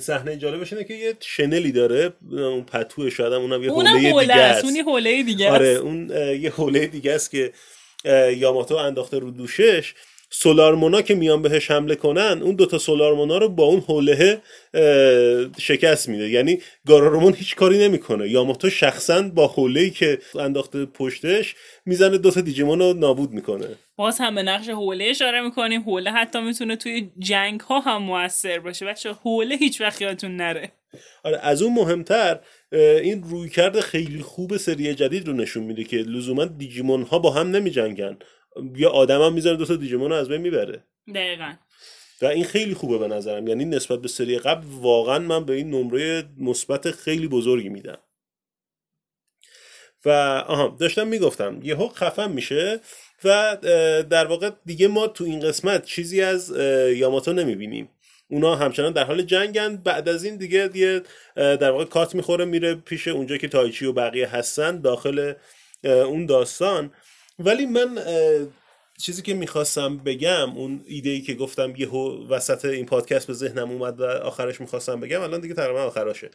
[0.00, 4.34] صحنه جالبش اینه که یه شنلی داره اون پتوه شاید هم اونم یه حوله دیگه
[4.34, 4.64] است.
[4.64, 6.10] اون حوله دیگه آره اون
[6.40, 7.52] یه حوله دیگه است که
[8.36, 9.94] یاماتو انداخته رو دوشش.
[10.30, 14.42] سولارمونا که میان بهش حمله کنن اون دوتا سولارمونا رو با اون حوله
[15.58, 16.28] شکست میده.
[16.28, 18.28] یعنی گارارومون هیچ کاری نمی‌کنه.
[18.28, 21.54] یاماتو شخصا با حوله که انداخته پشتش
[21.86, 23.66] می‌زنه دوتا دیجیمون رو نابود می‌کنه.
[23.96, 25.80] باز هم به نقش حوله اشاره می‌کنیم.
[25.82, 28.86] حوله حتی می‌تونه توی جنگ ها هم موثر باشه.
[28.86, 30.72] بچه حوله هیچ وقت یادتون نره.
[31.24, 32.38] آره از اون مهمتر
[32.72, 37.50] این رویکرد خیلی خوب سری جدید رو نشون میده که لزوما دیجیمون ها با هم
[37.50, 37.70] نمی
[38.92, 40.84] آدم هم می‌زنه دوتا دیجیمون رو از بین می‌بره.
[41.14, 41.52] دقیقا.
[42.22, 43.48] و این خیلی خوبه به نظرم.
[43.48, 47.98] یعنی نسبت به سری قبل واقعا من به این نمره مثبت خیلی بزرگی میدم.
[50.04, 50.10] و
[50.48, 52.80] آها داشتم می‌گفتم یهو خفن میشه
[53.24, 53.56] و
[54.10, 56.56] در واقع دیگه ما تو این قسمت چیزی از
[56.96, 57.90] یاماتو نمی‌بینیم.
[58.30, 59.76] اونا همچنان در حال جنگن.
[59.76, 61.02] بعد از این دیگه
[61.36, 65.32] اه، در واقع کات می‌خوره میره پیش اونجا که تایچی و بقیه هستن داخل
[65.84, 66.90] اون داستان.
[67.38, 67.98] ولی من
[68.98, 71.88] چیزی که می‌خواستم بگم اون ایده ای که گفتم یه
[72.28, 76.30] وسط این پادکست به ذهنم اومد و آخرش می‌خواستم بگم الان دیگه تقریبا آخراشه.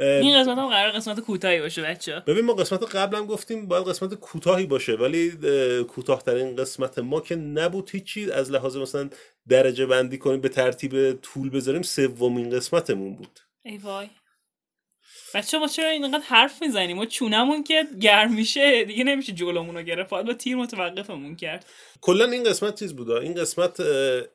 [0.00, 4.14] این قسمت هم قرار قسمت کوتاهی باشه بچه ببین ما قسمت قبلم گفتیم باید قسمت
[4.14, 9.10] کوتاهی باشه ولی اه، کوتاهترین قسمت ما که نبود هیچی از لحاظ مثلا
[9.48, 13.40] درجه بندی کنیم به ترتیب طول بذاریم سومین قسمتمون بود.
[13.62, 14.08] ای وای.
[15.34, 19.82] بچه ما چرا اینقدر حرف می‌زنیم؟ ما چونمون که گرم میشه دیگه نمیشه جلومون رو
[19.82, 20.10] گرفت.
[20.10, 21.66] باید با تیر متوقفمون کرد.
[22.00, 23.80] کلا این قسمت چیز بود؟ این قسمت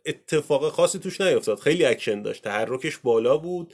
[0.05, 1.59] اتفاق خاصی توش نیفتاد.
[1.59, 2.43] خیلی اکشن داشت.
[2.43, 3.73] تحرکش بالا بود.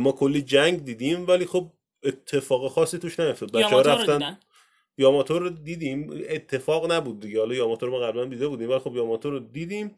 [0.00, 1.72] ما کلی جنگ دیدیم ولی خب
[2.02, 3.52] اتفاق خاصی توش نیفتاد.
[3.52, 4.38] بچه ها یاماتو رو رفتن
[4.98, 6.24] یاماتو رو دیدیم.
[6.28, 7.38] اتفاق نبود دیگه.
[7.38, 9.96] حالا یاماتو رو ما قبلا دیده بودیم ولی خب یاماتو رو دیدیم.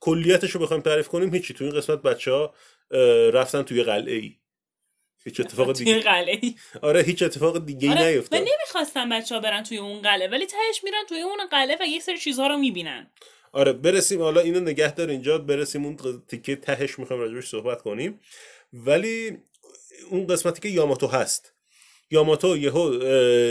[0.00, 1.54] کلیتش رو بخوایم تعریف کنیم هیچی.
[1.54, 2.54] تو این قسمت بچه ها
[3.30, 4.36] رفتن توی قلعه ای
[5.24, 6.40] هیچ اتفاق دیگه قلعه
[6.82, 8.40] آره هیچ اتفاق دیگه آره و نیفتاد.
[8.40, 12.02] نمی‌خواستن بچه ها برن توی اون قلعه ولی تهش میرن توی اون قلعه و یک
[12.02, 13.10] سری چیزها رو می‌بینن.
[13.52, 18.20] آره برسیم حالا اینو نگه دار اینجا برسیم اون تیکه تهش می‌خوایم راجبش صحبت کنیم.
[18.72, 19.38] ولی
[20.10, 21.52] اون قسمتی که یاماتو هست.
[22.10, 22.98] یاماتو یهو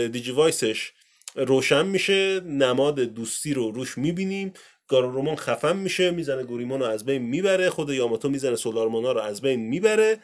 [0.08, 0.92] دیجی وایسش
[1.34, 4.52] روشن میشه نماد دوستی رو روش می‌بینیم
[4.88, 9.40] گارورومون خفن میشه می‌زنه گوریمون رو از بین می‌بره خود یاماتو می‌زنه سولارمونا رو از
[9.40, 10.18] بین می‌بره.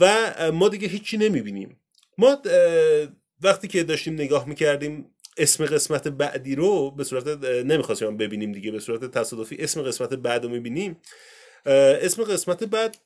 [0.00, 1.80] و ما دیگه هیچی نمی‌بینیم.
[2.18, 2.42] ما
[3.40, 8.80] وقتی که داشتیم نگاه می‌کردیم اسم قسمت بعدی رو به صورت نمی‌خواستیم ببینیم دیگه به
[8.80, 10.96] صورت تصادفی اسم قسمت بعد رو می‌بینیم.
[11.66, 12.96] اسم قسمت بعد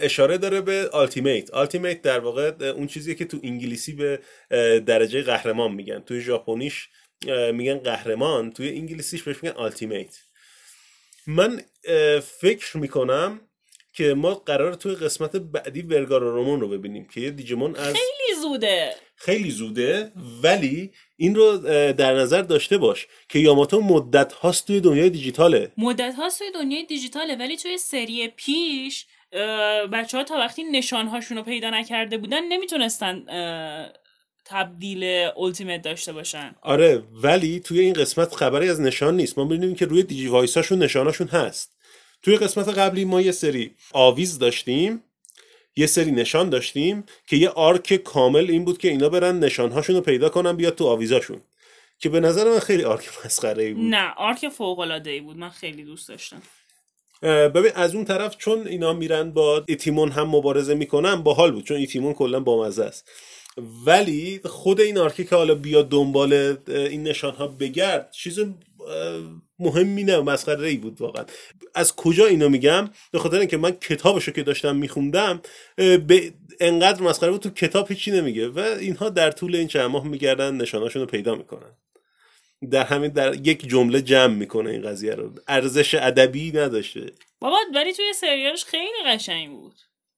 [0.00, 4.20] اشاره داره به ultimate ultimate در واقع اون چیزیه که تو انگلیسی به
[4.80, 6.00] درجه قهرمان میگن.
[6.00, 6.88] توی ژاپنیش
[7.52, 10.18] میگن قهرمان توی انگلیسیش بهش میگن آلتیمیت
[11.26, 11.62] من
[12.40, 13.40] فکر می‌کنم
[13.92, 18.94] که ما قرار توی قسمت بعدی ورگارارومون رو ببینیم که یه دیجیمون از خیلی زوده.
[19.16, 20.12] خیلی زوده
[20.42, 21.56] ولی این رو
[21.92, 25.72] در نظر داشته باش که یاماتو مدت هاست توی دنیای دیجیتاله.
[25.76, 29.06] مدت هاست توی دنیای دیجیتاله ولی توی سری پیش
[29.92, 33.24] بچه ها تا وقتی نشان هاشون رو پیدا نکرده بودن نمی‌تونستن
[34.44, 35.04] تبدیل
[35.36, 36.54] ultimate داشته باشن.
[36.62, 39.38] آره ولی توی این قسمت خبری از نشان نیست.
[39.38, 41.77] ما می‌بینیم که روی دیجی وایساشون نشاناشون هست.
[42.22, 45.02] توی قسمت قبلی ما یه سری آویز داشتیم
[45.76, 50.02] یه سری نشان داشتیم که یه arc کامل این بود که اینا برن نشانهاشون رو
[50.02, 51.40] پیدا کنن بیاد تو آویزاشون.
[51.98, 53.84] که به نظر من خیلی arc مسخره ای بود.
[53.84, 56.42] نه arc فوق العاده ای بود من خیلی دوست داشتم.
[57.22, 61.76] ببین از اون طرف چون اینا میرن با ایتیمون هم مبارزه می‌کنن باحال بود چون
[61.76, 63.10] ایتیمون کلا بامزه است.
[63.86, 68.38] ولی خود این arc ی که حالا بیاد دنبال این نشان ها بگرد چیز
[69.58, 71.24] مهمی نه مسخره ای بود واقعا.
[71.74, 75.42] از کجا اینو میگم؟ به خاطر اینکه من کتابشو که داشتم میخوندم
[75.76, 80.06] به انقدر مسخره بود تو کتاب هیچی نمیگه و اینها در طول این چند ماه
[80.06, 81.76] میگردن نشاناشون رو پیدا می‌کنن.
[82.70, 85.32] در همین در یک جمله جمع می‌کنه این قضیه رو.
[85.48, 87.12] ارزش ادبی نداشته.
[87.40, 89.74] بابا ولی توی سریالش خیلی قشنگ بود.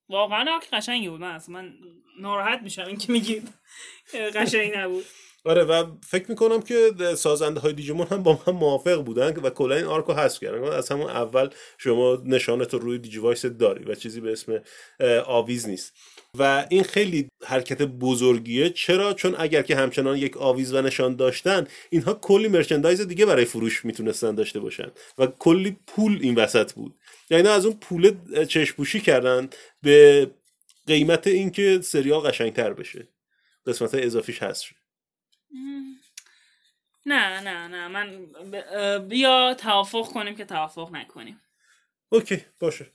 [0.09, 1.21] واقعا قشنگی بود.
[1.21, 1.73] من اصلا من
[2.21, 3.49] ناراحت میشم این که میگید
[4.35, 5.05] قشنگ نبود.
[5.45, 9.77] آره و فکر می‌کنم که سازنده های دیجیمون هم با من موافق بودن و کلا
[9.77, 10.65] این arc و حذف کردن.
[10.65, 14.63] از همون اول شما نشانت رو روی دیجی وایس داری و چیزی به اسم
[15.27, 15.93] آویز نیست.
[16.39, 18.71] و این خیلی حرکت بزرگیه.
[18.71, 23.45] چرا؟ چون اگر که همچنان یک آویز و نشان داشتن اینها کلی merchandise دیگه برای
[23.45, 26.95] فروش می‌تونستن داشته باشن و کلی پول این وسط بود.
[27.31, 28.15] یعنی از اون پول
[28.45, 29.49] چشپوشی کردن
[29.83, 30.31] به
[30.87, 33.09] قیمت اینکه سریال قشنگتر بشه.
[33.67, 34.80] قسمت اضافیش هست شد.
[37.07, 37.89] نه نه نه.
[37.89, 38.27] من
[39.09, 41.41] بیا توافق کنیم که توافق نکنیم.
[42.09, 42.87] اوکی باشه.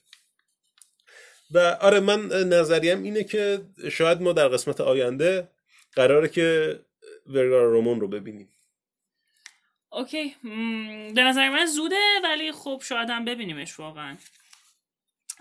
[1.52, 5.52] و آره من نظریم اینه که شاید ما در قسمت آینده
[5.94, 6.80] قراره که
[7.28, 8.50] ورگار رومون رو ببینیم.
[9.90, 10.36] اوکی.
[11.16, 14.18] به نظر من زوده ولی خب شاید هم ببینیمش واقعا.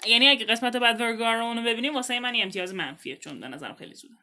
[0.06, 3.94] یعنی اگه قسمت بعد ورگارون رو ببینیم واسه من امتیاز منفیه چون به نظرم خیلی
[3.94, 4.14] زوده.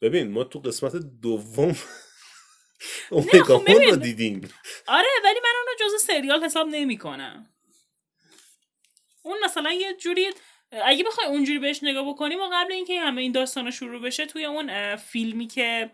[0.00, 1.76] ببین ما تو قسمت دوم
[3.08, 3.98] خب اومگاهون رو ببین.
[3.98, 4.54] دیدیم
[4.86, 7.46] آره ولی من اونو جز سریال حساب نمی کنم
[9.22, 10.30] اون مثلا یه جوری
[10.72, 14.44] اگه بخوای اونجوری بهش نگاه بکنیم و قبل اینکه همه این داستان شروع بشه توی
[14.44, 15.90] اون فیلمی که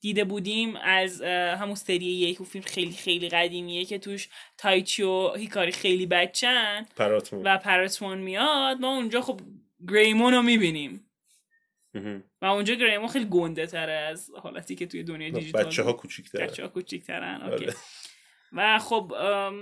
[0.00, 5.72] دیده بودیم از همون سری یک فیلم خیلی خیلی قدیمیه که توش تایچی و هیکاری
[5.72, 9.40] خیلی بچن پاروتمون و پاروتمون میاد ما اونجا خب
[9.88, 11.07] گریمون رو می‌بینیم.
[12.42, 16.32] و اونجا گریمون خیلی گنده تره از حالتی که توی دنیای دیجیتال بچه ها کوچیک
[16.32, 17.64] بچه ها کوچیکترن okay.
[17.64, 17.74] آره.
[18.52, 19.12] و خب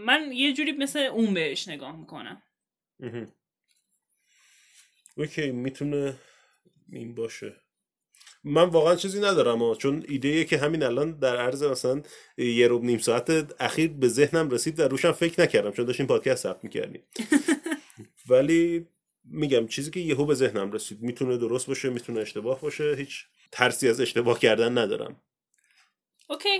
[0.06, 2.42] من یه جوری مثل اون بهش نگاه می‌کنم.
[5.16, 6.18] okay می‌تونه
[6.92, 7.56] این باشه.
[8.44, 9.74] من واقعا چیزی ندارم ها.
[9.74, 12.02] چون ایده که همین الان در عرض مثلا
[12.38, 16.42] یه روب نیم ساعت اخیر به ذهنم رسید و روشم فکر نکردم چون داشتیم پادکست
[16.42, 17.02] ثبت می‌کردیم.
[18.30, 18.86] ولی
[19.26, 21.02] میگم چیزی که یهو به ذهنم رسید.
[21.02, 22.94] می‌تونه درست باشه می‌تونه اشتباه باشه.
[22.98, 25.22] هیچ ترسی از اشتباه کردن ندارم.
[26.28, 26.58] اوکی.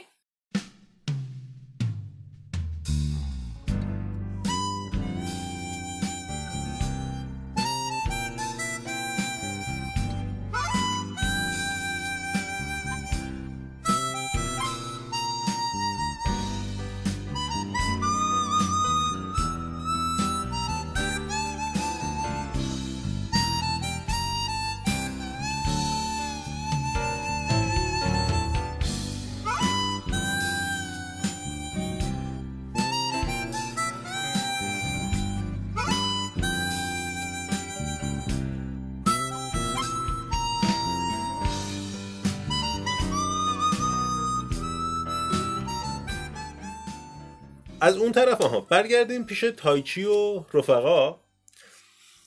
[47.86, 51.16] از اون طرف ها برگردیم پیش تایچی و رفقا.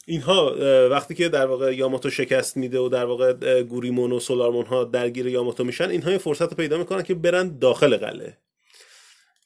[0.05, 0.55] اینها
[0.89, 5.27] وقتی که در واقع یاماتو شکست میده و در واقع گوریمون و سولارمون ها درگیر
[5.27, 8.37] یاماتو میشن اینها یه فرصت رو پیدا می‌کنن که برن داخل قلعه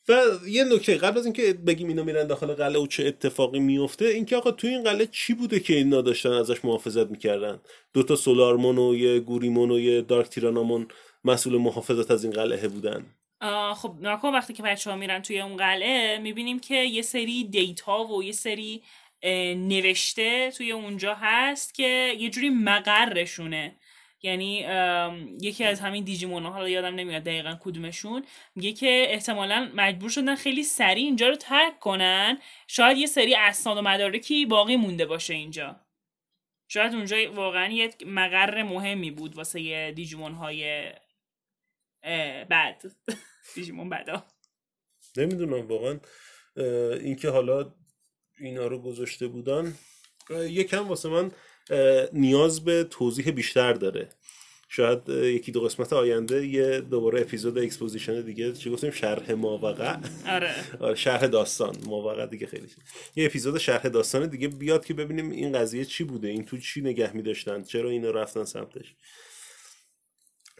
[0.09, 4.05] و یه نکته قبل از اینکه بگیم اینا میرن داخل قلعه و چه اتفاقی میفته
[4.05, 7.61] اینکه آقا توی این قلعه چی بوده که اینا داشتن ازش محافظت می‌کردن؟
[7.93, 10.87] دوتا سولارمون و یه گوریمون و یه دارک تیرانامون
[11.25, 13.05] مسئول محافظت از این قلعه بودن.
[13.75, 18.03] خب ناکن وقتی که بچه ها میرن توی اون قلعه می‌بینیم که یه سری دیتا
[18.03, 18.83] و یه سری
[19.55, 23.75] نوشته توی اونجا هست که یه جوری مقرشونه.
[24.25, 24.65] یعنی
[25.41, 28.25] یکی از همین دیجیمون حالا یادم نمیاد دقیقا کدومشون
[28.55, 32.39] میگه که احتمالا مجبور شدن خیلی سریع اینجا رو ترک کنن.
[32.67, 35.75] شاید یه سری اسناد و مدارکی باقی مونده باشه اینجا.
[36.67, 40.91] شاید اونجا واقعا یک مقر مهمی بود واسه یه دیجیمون های
[42.49, 42.83] بعد.
[43.55, 44.23] دیجیمون بعدا
[45.17, 45.99] نمی‌دونم واقعا
[46.93, 47.73] اینکه حالا
[48.39, 49.73] اینا رو گذاشته بودن
[50.29, 51.31] یکم واسه من
[52.13, 54.09] نیاز به توضیح بیشتر داره.
[54.69, 59.97] شاید یکی دو قسمت آینده یه دوباره episode exposition دیگه چی گفتیم؟ شرح ماوقع.
[60.27, 60.55] آره.
[60.79, 61.77] آره شرح داستان.
[61.85, 62.77] ماوقع دیگه خیلی شد.
[63.15, 66.81] یه اپیزود شرح داستان دیگه بیاد که ببینیم این قضیه چی بوده این تو چی
[66.81, 68.95] نگه میداشتن چرا اینا رفتن سمتش.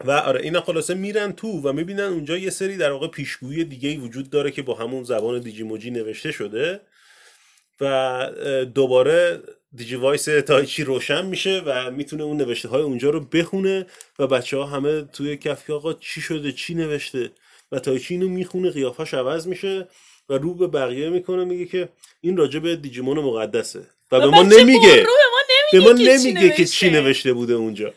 [0.04, 3.96] و آره اینا خلاصه میرن تو و می‌بینن اونجا یه سری در واقع پیشگویی دیگه
[3.96, 6.80] وجود داره که با همون زبان Digimoji نوشته شده
[7.80, 8.30] و
[8.74, 9.40] دوباره
[9.72, 13.86] Digivice تایچی روشن میشه و می‌تونه اون نوشته های اونجا رو بخونه
[14.18, 17.30] و بچه ها همه توی کفن آقا چی شده چی نوشته؟
[17.72, 19.88] و تایچی اینو می‌خونه قیافش عوض میشه
[20.28, 21.88] و رو به بقیه می‌کنه میگه که
[22.20, 25.06] این راجع به دیجیمون مقدسه و به ما نمیگه.
[25.72, 27.32] به ما نمیگه که چی نوشته.
[27.32, 27.94] بوده اونجا.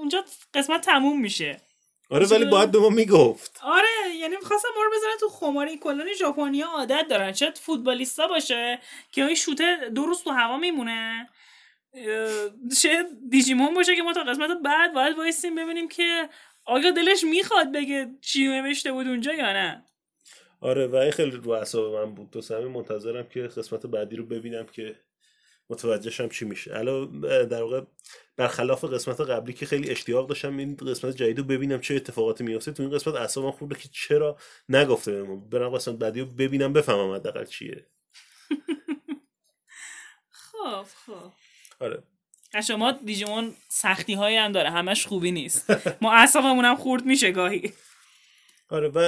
[0.00, 0.24] اونجا
[0.54, 1.60] قسمت تموم میشه.
[2.10, 3.60] آره ولی باید به ما می‌گفت.
[3.62, 5.78] آره یعنی می‌خواستم ما رو بزنن تو خماری.
[5.78, 7.32] کلان ژاپنیا عادت دارن.
[7.32, 8.78] شاید فوتبالیستا باشه
[9.12, 11.28] که این شوته دو روز تو هوا میمونه؟
[12.82, 16.28] شاید دیجیمون باشه که ما تا قسمت بعد باید وایسیم ببینیم که
[16.64, 19.84] آیا دلش می‌خواد بگه چی نوشته بود اونجا یا نه.
[20.60, 22.30] آره و این خیلی رو اعصاب من بود.
[22.30, 24.96] تو سمی منتظرم که قسمت بعدی رو ببینم که
[25.70, 26.76] متوجهشم چی میشه.
[26.76, 27.80] الان در واقع
[28.36, 32.72] برخلاف قسمت قبلی که خیلی اشتیاق داشتم این قسمت جدید رو ببینم چه اتفاقاتی میفته
[32.72, 34.36] تو این قسمت اعصابم خورده که چرا
[34.68, 35.48] نگفته بهمون.
[35.48, 37.86] برم قسمت بعدی رو ببینم بفهمم حداقل چیه.
[40.30, 41.32] خب خب.
[41.80, 42.02] آره.
[42.66, 45.70] شما دیجیمون سختی هایی هم داره همش خوبی نیست.
[46.02, 47.72] ما اعصابمون هم خورد میشه گاهی.
[48.68, 48.98] آره و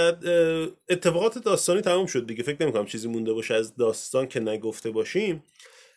[0.89, 2.43] اتفاقات داستانی تمام شد دیگه.
[2.43, 5.45] فکر نمی‌کنم چیزی مونده باشه از داستان که نگفته باشیم.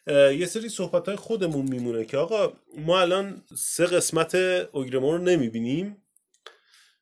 [0.07, 4.35] یه سری صحبت های خودمون میمونه که آقا ما الان سه قسمت
[4.71, 6.01] اوگرمون رو نمی‌بینیم.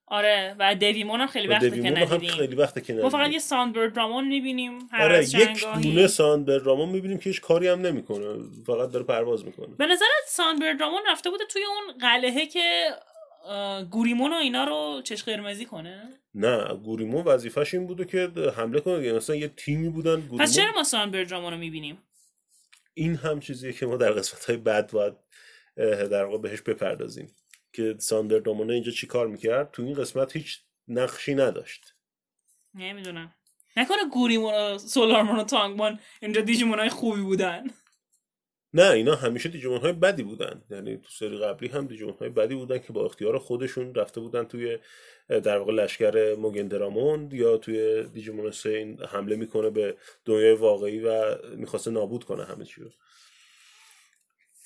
[0.08, 2.30] آره و دیویمون هم خیلی وقته که ندیدیم.
[2.30, 6.90] خیلی وقته که ما فقط یه ساندبرد رامون می‌بینیم هر آره یک دونه ساندبرد رامون
[6.90, 8.26] می‌بینیم که هیچ کاری هم نمی‌کنه
[8.68, 9.76] فقط داره پرواز می‌کنه.
[9.78, 12.90] به نظرت ساندبرد رامون رفته بوده توی اون قلعه که
[13.92, 18.94] گوریمون و اینا رو چش قرمزی کنه؟ نه گوریمون وظیفش این بوده که حمله کنه.
[18.94, 21.98] یعنی مثلا یه تیمی بودن گوریمون پس چرا ما ساندبرد رامون رو می‌بینیم؟
[22.94, 25.14] این هم چیزیه که ما در قسمت های بعد باید
[26.12, 27.36] در واقع بهش بپردازیم.
[27.74, 31.94] که ساندر دامونه اینجا چی کار می‌کرد؟ تو این قسمت هیچ نقشی نداشت.
[32.74, 33.34] نمی‌دونم.
[33.78, 37.68] نکنه گوریمون سولارمون و تانگمون اینجا دیجیمون های خوبی بودن.
[38.74, 40.62] نه اینا همیشه دیجیمون های بدی بودن.
[40.70, 44.44] یعنی تو سری قبلی هم دیجیمون های بدی بودن که با اختیار خودشون رفته بودن
[44.44, 44.78] توی
[45.30, 51.92] در واقع لشکر موگندرامون یا توی دیجیمون سین حمله می‌کنه به دنیای واقعی و می‌خواسته
[51.92, 52.90] نابود کنه همه چی رو.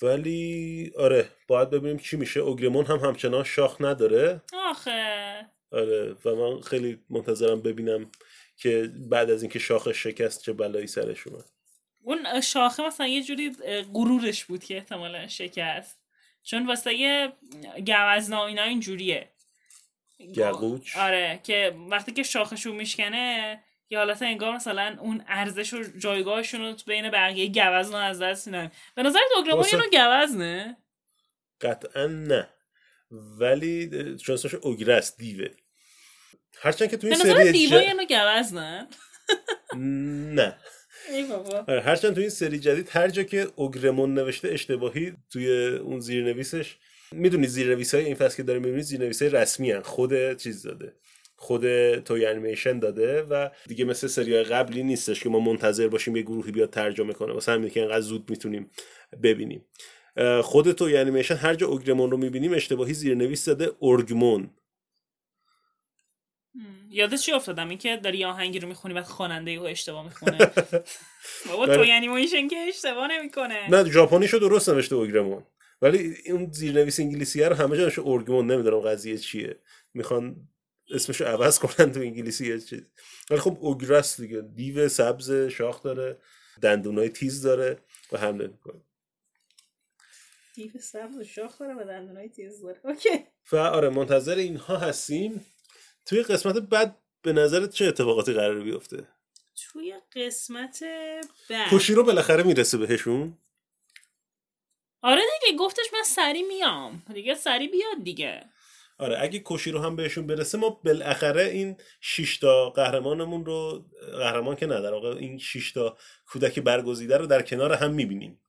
[0.02, 2.40] ولی آره باید ببینیم چی میشه.
[2.40, 4.42] اوگرمون هم همچنان شاخ نداره.
[4.70, 5.46] آخه.
[5.70, 8.10] آره و من خیلی منتظرم ببینم
[8.56, 11.57] که بعد از اینکه شاخش شکست چه بلایی سرش اومد.
[12.08, 13.50] اون شاخه مثلا یه جوری
[13.94, 15.98] غرورش بود که احتمالا شکست.
[16.42, 17.32] چون واسه یه
[17.86, 19.28] گوزنا اینا اینجوریه.
[20.36, 26.60] گقوچ آره که وقتی که شاخشون میشکنه یا حالت انگار مثلا اون ارزش و جایگاهشون
[26.60, 28.70] رو بین بقیه گوزنا از دست میدن.
[28.94, 30.76] به نظر دوگرامون واسه- اینو گوزنه؟
[31.60, 32.48] قطعا نه.
[33.10, 35.48] ولی چون اسمش اوگره است دیوه.
[36.62, 37.88] هرچند که تو به این نظر سری دیوای ج...
[37.88, 38.88] اینو گوزنه
[40.34, 40.58] نه.
[41.68, 46.76] آره، هرچند تو این سری جدید هر جا که اوگرمون نوشته اشتباهی توی اون زیرنویسش
[47.12, 49.80] می‌دونی زیرنویس های این فصل که داره می‌بینی زیرنویس های رسمی هن.
[49.80, 50.92] خود چیز داده
[51.36, 56.22] خود توی انیمیشن داده و دیگه مثل سریال قبلی نیستش که ما منتظر باشیم یه
[56.22, 57.32] گروهی بیاد ترجمه کنه.
[57.32, 58.70] واسه همین که انقدر زود می‌تونیم
[59.22, 59.64] ببینیم.
[60.42, 64.50] خود توی انیمیشن هر جا اوگرمون رو می‌بینیم اشتباهی زیرنویس داده اورگمون
[66.54, 66.88] هم.
[66.90, 70.38] یاد چی افتادم؟ این که داری آهنگی رو می‌خونی بعد خواننده رو اشتباه می‌خونه.
[71.48, 71.92] بابا تو بله.
[71.92, 73.70] انیمیشن که اشتباه نمی‌کنه.
[73.70, 75.44] نه ژاپنیشو درست نوشته اوگرمون.
[75.82, 79.60] ولی اون زیرنویس انگلیسی رو همه جا نوشته اورگمون نمی‌دونم قضیه چیه.
[79.94, 80.48] می‌خوان
[80.94, 82.82] اسمشو عوض کنن تو انگلیسی یه چیز.
[83.30, 84.40] ولی خب اوگرست دیگه.
[84.40, 86.18] دیو سبز شاخ داره
[86.62, 87.78] دندونای تیز داره
[88.12, 88.80] و حمله می‌کنه
[90.54, 92.80] دیو سبز شاخ داره و دندونای تیز داره.
[92.84, 93.08] اوکی.
[93.52, 95.46] و آره منتظر اینها هستیم.
[96.08, 99.08] توی قسمت بعد به نظرت چه اتفاقاتی قرار بیفته؟
[99.56, 100.84] توی قسمت
[101.50, 101.70] بعد.
[101.70, 103.38] کوشی رو بالاخره می‌رسه بهشون.
[105.02, 107.02] آره دیگه گفتش من سری میام.
[107.14, 108.44] دیگه سری بیاد دیگه.
[108.98, 114.56] آره اگه کوشی رو هم بهشون برسه ما بالاخره این شش تا قهرمانمون رو قهرمان
[114.56, 115.96] که نه در واقع این شش تا
[116.26, 118.40] کودک برگزیده رو در کنار هم می‌بینیم.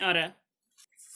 [0.00, 0.34] آره.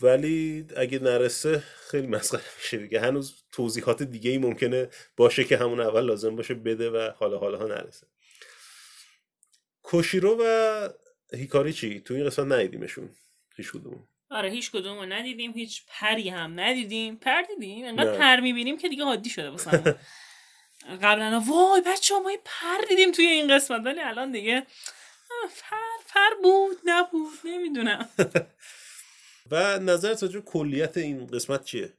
[0.03, 3.01] ولی اگه نرسه خیلی مسخره میشه دیگه.
[3.01, 7.59] هنوز توضیحات دیگه ای ممکنه باشه که همون اول لازم باشه بده و حالا حالا
[7.59, 8.07] ها نرسه.
[9.83, 10.89] کوشیرو و
[11.33, 13.11] هیکاری چی تو این قسمت ندیدیمشون.
[13.57, 15.53] هیچ کدوم آره هیچ کدوم رو ندیدیم.
[15.53, 17.17] هیچ پری هم ندیدیم.
[17.17, 17.85] پر دیدیم.
[17.85, 18.19] انقدر.
[18.19, 19.71] پر می‌بینیم که دیگه عادی شده واسه
[21.03, 23.87] قبلا وای بچه ما پر دیدیم توی این قسمت.
[23.87, 24.61] ولی الان دیگه
[25.61, 28.09] پر پر بود نبود نمی‌دونم.
[29.51, 31.93] و نظرت راجع کلیت این قسمت چیه؟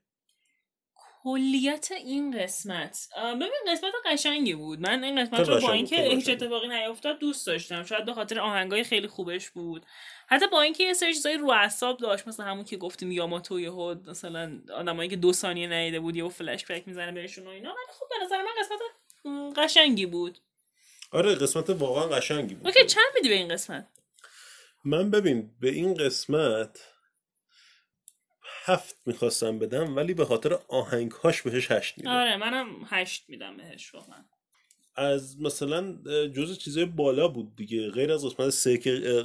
[1.23, 3.07] کلیت این قسمت.
[3.17, 4.79] ببین قسمت قشنگی بود.
[4.79, 6.29] من این قسمت رو با اینکه هیچ.
[6.29, 7.83] اتفاقی نیفتاد دوست داشتم.
[7.83, 9.85] شاید به خاطر آهنگای خیلی خوبش بود.
[10.27, 13.95] حتی با اینکه یه سری چیزای رو اعصاب داشت مثل همون که گفتیم یاماتو یهو
[14.07, 17.69] مثلا آدمایی که دو ثانیه ندیده بود یهو فلش بک می‌زنه بهشون و اینا.
[17.69, 18.79] ولی خب به نظر من قسمت
[19.57, 20.37] قشنگی بود.
[21.11, 22.67] آره قسمت واقعا قشنگی بود.
[22.67, 23.87] اوکی چند میدی به این قسمت؟
[24.85, 26.92] من ببین به این قسمت
[28.65, 32.11] هفت می‌خواستم بدم ولی به خاطر آهنگهاش بهش هشت میدم.
[32.11, 34.25] آره منم هشت میدم بهش واقعا.
[34.95, 35.97] از مثلا
[36.27, 37.89] جز چیزای بالا بود دیگه.
[37.89, 39.23] غیر از قسمت سه که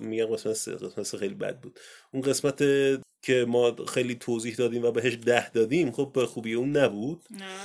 [0.00, 1.80] میگم قسمت سه قسمت سه خیلی بد بود.
[2.12, 2.58] اون قسمت
[3.22, 7.22] که ما خیلی توضیح دادیم و بهش ده دادیم خب به خوبی اون نبود.
[7.30, 7.56] نه.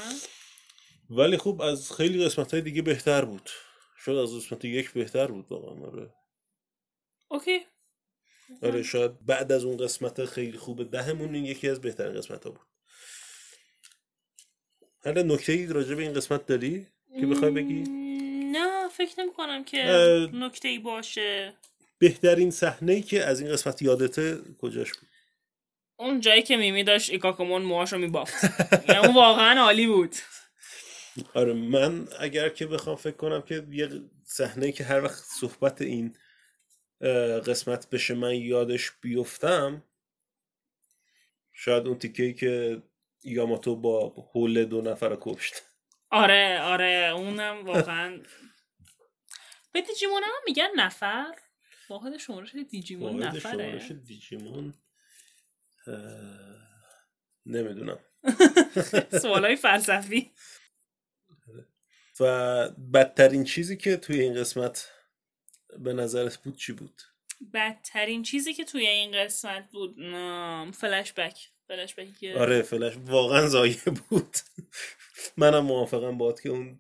[1.10, 3.50] ولی خب از خیلی قسمت های دیگه بهتر بود.
[4.06, 6.14] شاید از قسمت یک بهتر بود واقعا آره.
[7.28, 7.60] اوکی.
[8.64, 12.52] آره شاید بعد از اون قسمت خیلی خوب دهمون این یکی از بهترین قسمت ها
[12.52, 12.62] بود.
[15.06, 16.88] حالا نکته ای راجع به این قسمت داری
[17.20, 17.84] که بخوای بگی؟
[18.52, 19.78] نه فکر نمی کنم که
[20.34, 21.54] نکته ای باشه.
[21.98, 25.10] بهترین صحنه ای که از این قسمت یادته کجاش بود؟
[25.98, 28.44] اون جایی که میمی داشت ایکاکومون موهاشو میبافت.
[28.90, 30.16] یعنی اون واقعا عالی بود.
[31.34, 33.90] آره من اگر که بخوام فکر کنم که یه
[34.26, 36.16] صحنه که هر وقت صحبت این
[37.48, 39.84] قسمت بشه من یادش بیفتم.
[41.52, 42.82] شاید اون تیکه ای که
[43.24, 45.64] یاماتو با حول دو نفر کشت.
[46.12, 48.22] آره آره اونم واقعا.
[49.72, 51.36] به دیجیمون هم میگن نفر.
[51.90, 53.80] واحد شمارش دیجیمون واحد نفره.
[53.80, 54.74] شمارش دیجیمون
[55.88, 55.96] اه،
[57.46, 58.00] نمی‌دونم.
[59.22, 60.32] سوالای فلسفی.
[62.20, 64.92] و بدترین چیزی که توی این قسمت
[65.80, 67.02] به نظرت بود چی بود؟
[67.54, 69.96] بدترین چیزی که توی این قسمت بود
[70.76, 73.78] فلش بک فلش که آره فلش واقعا زایه
[74.10, 74.36] بود.
[75.38, 76.80] منم موافقم باد که اون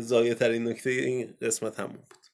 [0.00, 2.26] زایه ترین نکته این قسمت همون بود.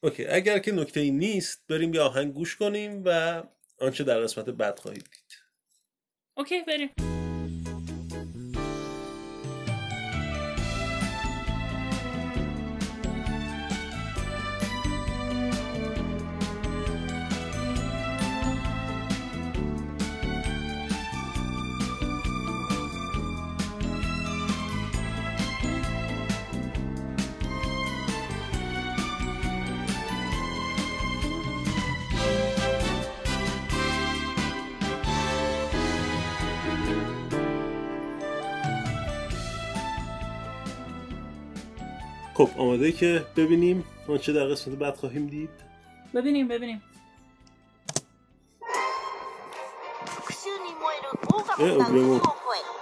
[0.00, 3.42] اوکی اگر که نکته ای نیست بریم یه آهنگ گوش کنیم و
[3.78, 5.38] آنچه در قسمت بعد خواهید دید.
[6.34, 7.19] اوکی بریم.
[42.40, 45.50] خب آماده که ببینیم آنچه در قسمت بعد خواهیم دید؟
[46.14, 46.82] ببینیم ببینیم.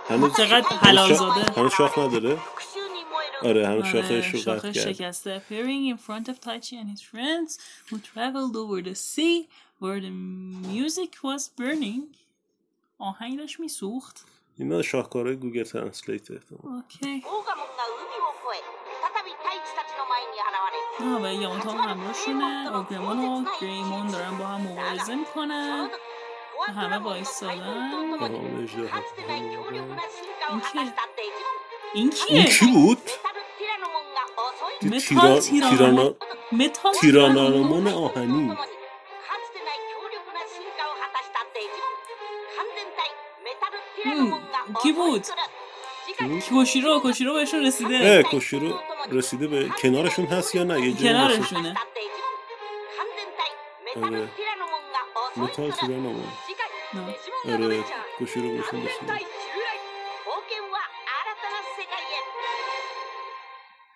[0.09, 2.38] هنوز خب، چقدر حلال زاده؟ هنوز شاخ نداره؟
[3.42, 4.72] آره هنوز آره، شاخه رو قطع.
[4.72, 5.42] کرد شکسته.
[5.42, 7.59] Appearing in front of Taichi and his friends
[7.90, 9.48] who traveled over the sea
[9.80, 10.11] where the
[10.74, 12.16] music was burning.
[12.98, 14.24] آهنگ داشت میسوخت.
[14.59, 17.22] اینا شاهکارهای Google Translate احتمال okay
[21.01, 25.90] نه و هم اتاق همراهشونه Ogremon و Greymon دارن با هم مبارزه می‌کنن
[26.76, 28.03] همه وایستادن
[30.44, 30.94] این کیه؟
[31.94, 33.11] این کیه؟ این کی بود؟
[34.82, 36.14] Metal Tyranno
[36.53, 38.57] Metal Tyrannomon آهنی
[44.82, 45.26] کی بود؟
[46.49, 47.99] کوشیرو کوشیرو بهشون رسیده.
[47.99, 51.75] نه کوشیرو رسیده به کنارشون هست یا نه؟ یه جوری کنارشونه.
[53.97, 54.29] آره.
[55.37, 56.23] متال سیرانو
[57.45, 57.85] آره
[58.19, 59.21] کوشیرو بهشون رسیده.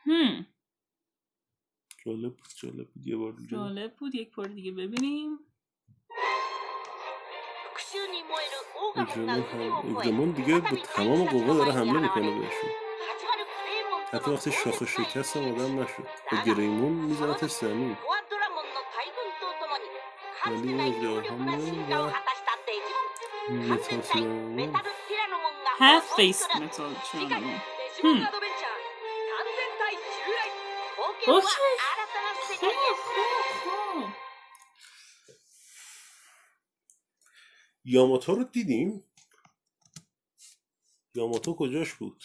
[0.07, 0.47] هم.
[2.07, 3.07] جالب بود جالب بود.
[3.07, 3.51] یه بار دیگه.
[3.51, 4.15] جالب بود.
[4.15, 5.39] یک بار دیگه ببینیم.
[8.97, 12.71] اگزمون دیگه به تمام قوا داره حمله می‌کنه بهشون
[14.13, 17.97] حتی وقتی شاخه شکست هم آدم نشد به گریمون میزنتش زمین
[20.47, 22.11] ولی این اجدهامون و
[23.51, 24.77] متاسیون
[25.79, 26.97] هف فیس متال
[31.27, 31.47] اوکی
[32.61, 33.32] خیلی خوب.
[37.85, 39.05] یاماتو رو دیدیم.
[41.15, 42.25] یاماتو کجاش بود؟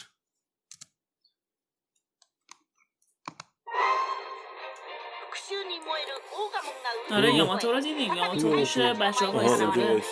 [7.11, 8.13] آره یاماتو رو دیدیم.
[8.13, 10.03] یاماتو میشه بچه ها بایستده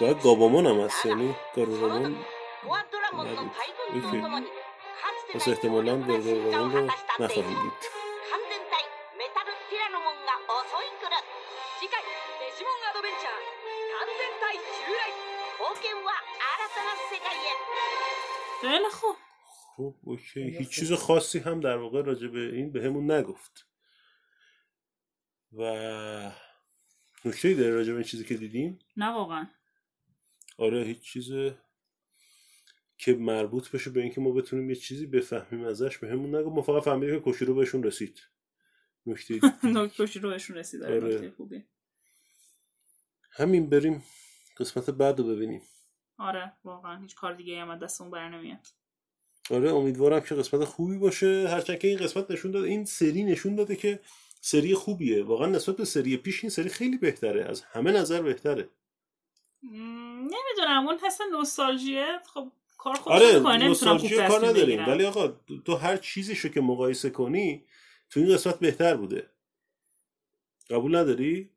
[0.00, 2.24] باید گابامون هم هست یعنی گارورامون
[3.12, 3.40] نبود.
[3.92, 4.46] اوکی.
[5.34, 6.90] پس احتمالا گارورامون رو
[7.20, 7.91] نخواهیم دید.
[18.60, 19.16] خیلی خوب.
[19.76, 20.58] خب اوکی.
[20.58, 23.66] هیچ چیز خاصی هم در واقع راجع به این بهمون نگفت.
[25.52, 25.62] و
[27.24, 29.46] نکته ای داره راجع به این چیزی که دیدیم؟ نه واقعا.
[30.58, 31.30] آره هیچ چیز
[32.98, 36.56] که مربوط بشه به اینکه ما بتونیم یه چیزی بفهمیم ازش بهمون نگفت.
[36.56, 38.22] ما فقط فهمیدیم که کوشیرو بهشون رسید.
[39.06, 40.82] نکته نکتوشی رو بهشون رسید.
[40.82, 41.66] آره آره.
[43.30, 44.04] همین بریم
[44.58, 45.62] قسمت بعد رو ببینیم.
[46.18, 47.00] آره واقعا.
[47.00, 48.66] هیچ کار دیگه هم از دستمون بر نمیاد.
[49.50, 51.48] آره امیدوارم که قسمت خوبی باشه.
[51.48, 54.00] هرچند که این قسمت نشون داده این سری نشون داده که
[54.40, 55.22] سری خوبیه.
[55.22, 57.44] واقعا نسبت به سری پیش این سری خیلی بهتره.
[57.44, 58.68] از همه نظر بهتره.
[59.62, 59.68] م،
[60.18, 60.88] نمی‌دونم.
[60.88, 62.06] اون حس نوستالژیه.
[62.34, 64.88] خب کار خودش آره نوستالژی کار نداریم.
[64.88, 65.28] ولی آقا
[65.64, 67.64] تو هر چیزیشو که مقایسه کنی
[68.10, 69.30] تو این قسمت بهتر بوده.
[70.70, 71.50] قبول نداری؟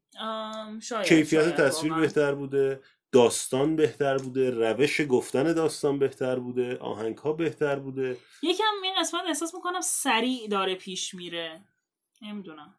[0.82, 2.06] شاید کیفیت شاید تصویر واقعا.
[2.06, 2.82] بهتر بوده.
[3.16, 8.18] داستان بهتر بوده روش گفتن داستان بهتر بوده آهنگ ها بهتر بوده.
[8.44, 11.62] یکم این قسمت احساس می‌کنم سریع داره پیش میره.
[12.22, 12.76] نمی‌دونم.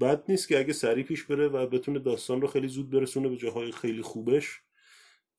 [0.00, 3.36] بد نیست که اگه سریع پیش بره و بتونه داستان رو خیلی زود برسونه به
[3.36, 4.60] جاهای خیلی خوبش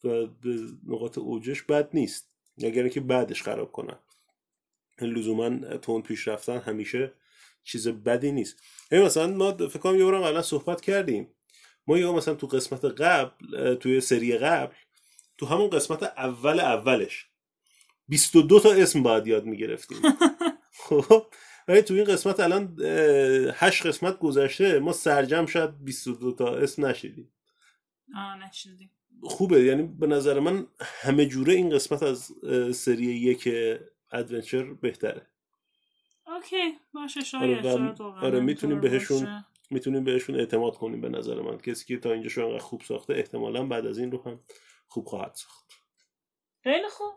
[0.03, 2.31] و به نقاط اوجش بد نیست.
[2.63, 3.99] اگر اینکه بعدش خراب کنن
[5.01, 7.13] لزوما تون پیش رفتن همیشه
[7.63, 8.63] چیز بدی نیست.
[8.91, 11.33] مثلا ما فکر کنم یه بارم قبلا صحبت کردیم.
[11.87, 14.75] ما یا مثلا تو قسمت قبل توی سری قبل
[15.37, 17.27] تو همون قسمت اول اولش
[18.07, 19.97] 22 تا اسم باید یاد می‌گرفتیم.
[20.87, 21.25] خب؟
[21.67, 26.85] ولی تو این قسمت الان اه، هشت قسمت گذشته ما سرجم شاید 22 تا اسم
[26.85, 27.31] نشیدیم.
[28.15, 28.91] آه نشدیم
[29.23, 29.63] خوبه.
[29.63, 32.31] یعنی به نظر من همه جوره این قسمت از
[32.73, 33.49] سری یک
[34.11, 35.27] Adventure بهتره.
[36.27, 36.55] Okay.
[36.93, 39.45] باشه آره، شاید واقعا آره، می‌تونیم بهشون باشه.
[39.69, 41.57] می‌تونیم بهشون اعتماد کنیم به نظر من.
[41.57, 44.39] کسی که تا اینجا انقدر خوب ساخته احتمالا بعد از این رو هم
[44.87, 45.73] خوب خواهد ساخت.
[46.63, 47.13] خیلی خوب.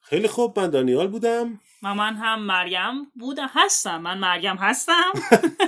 [0.00, 0.60] خیلی خوب.
[0.60, 1.60] من دانیال بودم.
[1.82, 3.50] و من هم مریم بودم.
[3.54, 4.02] هستم.
[4.02, 5.12] من مریم هستم.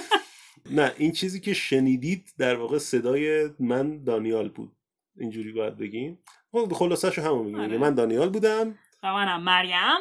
[0.71, 4.73] نه این چیزی که شنیدید در واقع صدای من دانیال بود.
[5.17, 6.19] اینجوری باید بگیم.
[6.53, 7.61] خب خلاصش رو همون میگیم.
[7.61, 7.79] آره.
[7.79, 8.79] من دانیال بودم.
[9.03, 9.99] و منم مریم.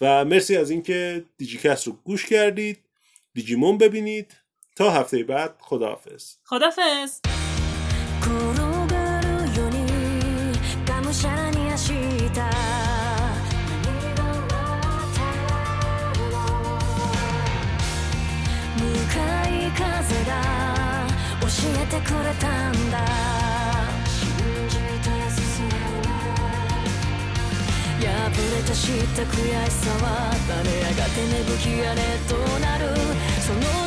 [0.00, 2.78] و مرسی از اینکه دیجیکست رو گوش کردید.
[3.34, 4.36] دیجیمون ببینید.
[4.75, 7.21] تا هفته بعد خداحافظ خدافز
[8.21, 8.29] 転
[8.93, 9.77] がるように
[10.85, 11.93] がむしゃらに明日
[12.31, 12.47] 何
[14.15, 15.41] が待ってる
[16.31, 16.35] の
[18.77, 19.15] 向か
[19.47, 19.81] い風
[20.25, 20.31] が
[21.41, 21.45] 教
[21.81, 22.95] えてくれたんだ
[24.07, 24.17] 信
[24.69, 25.73] じて進め
[28.05, 29.35] 破れた知った悔
[29.65, 31.99] しさは垂れ上がって芽吹き屋根
[32.29, 32.81] となる
[33.41, 33.84] その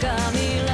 [0.00, 0.69] 鏡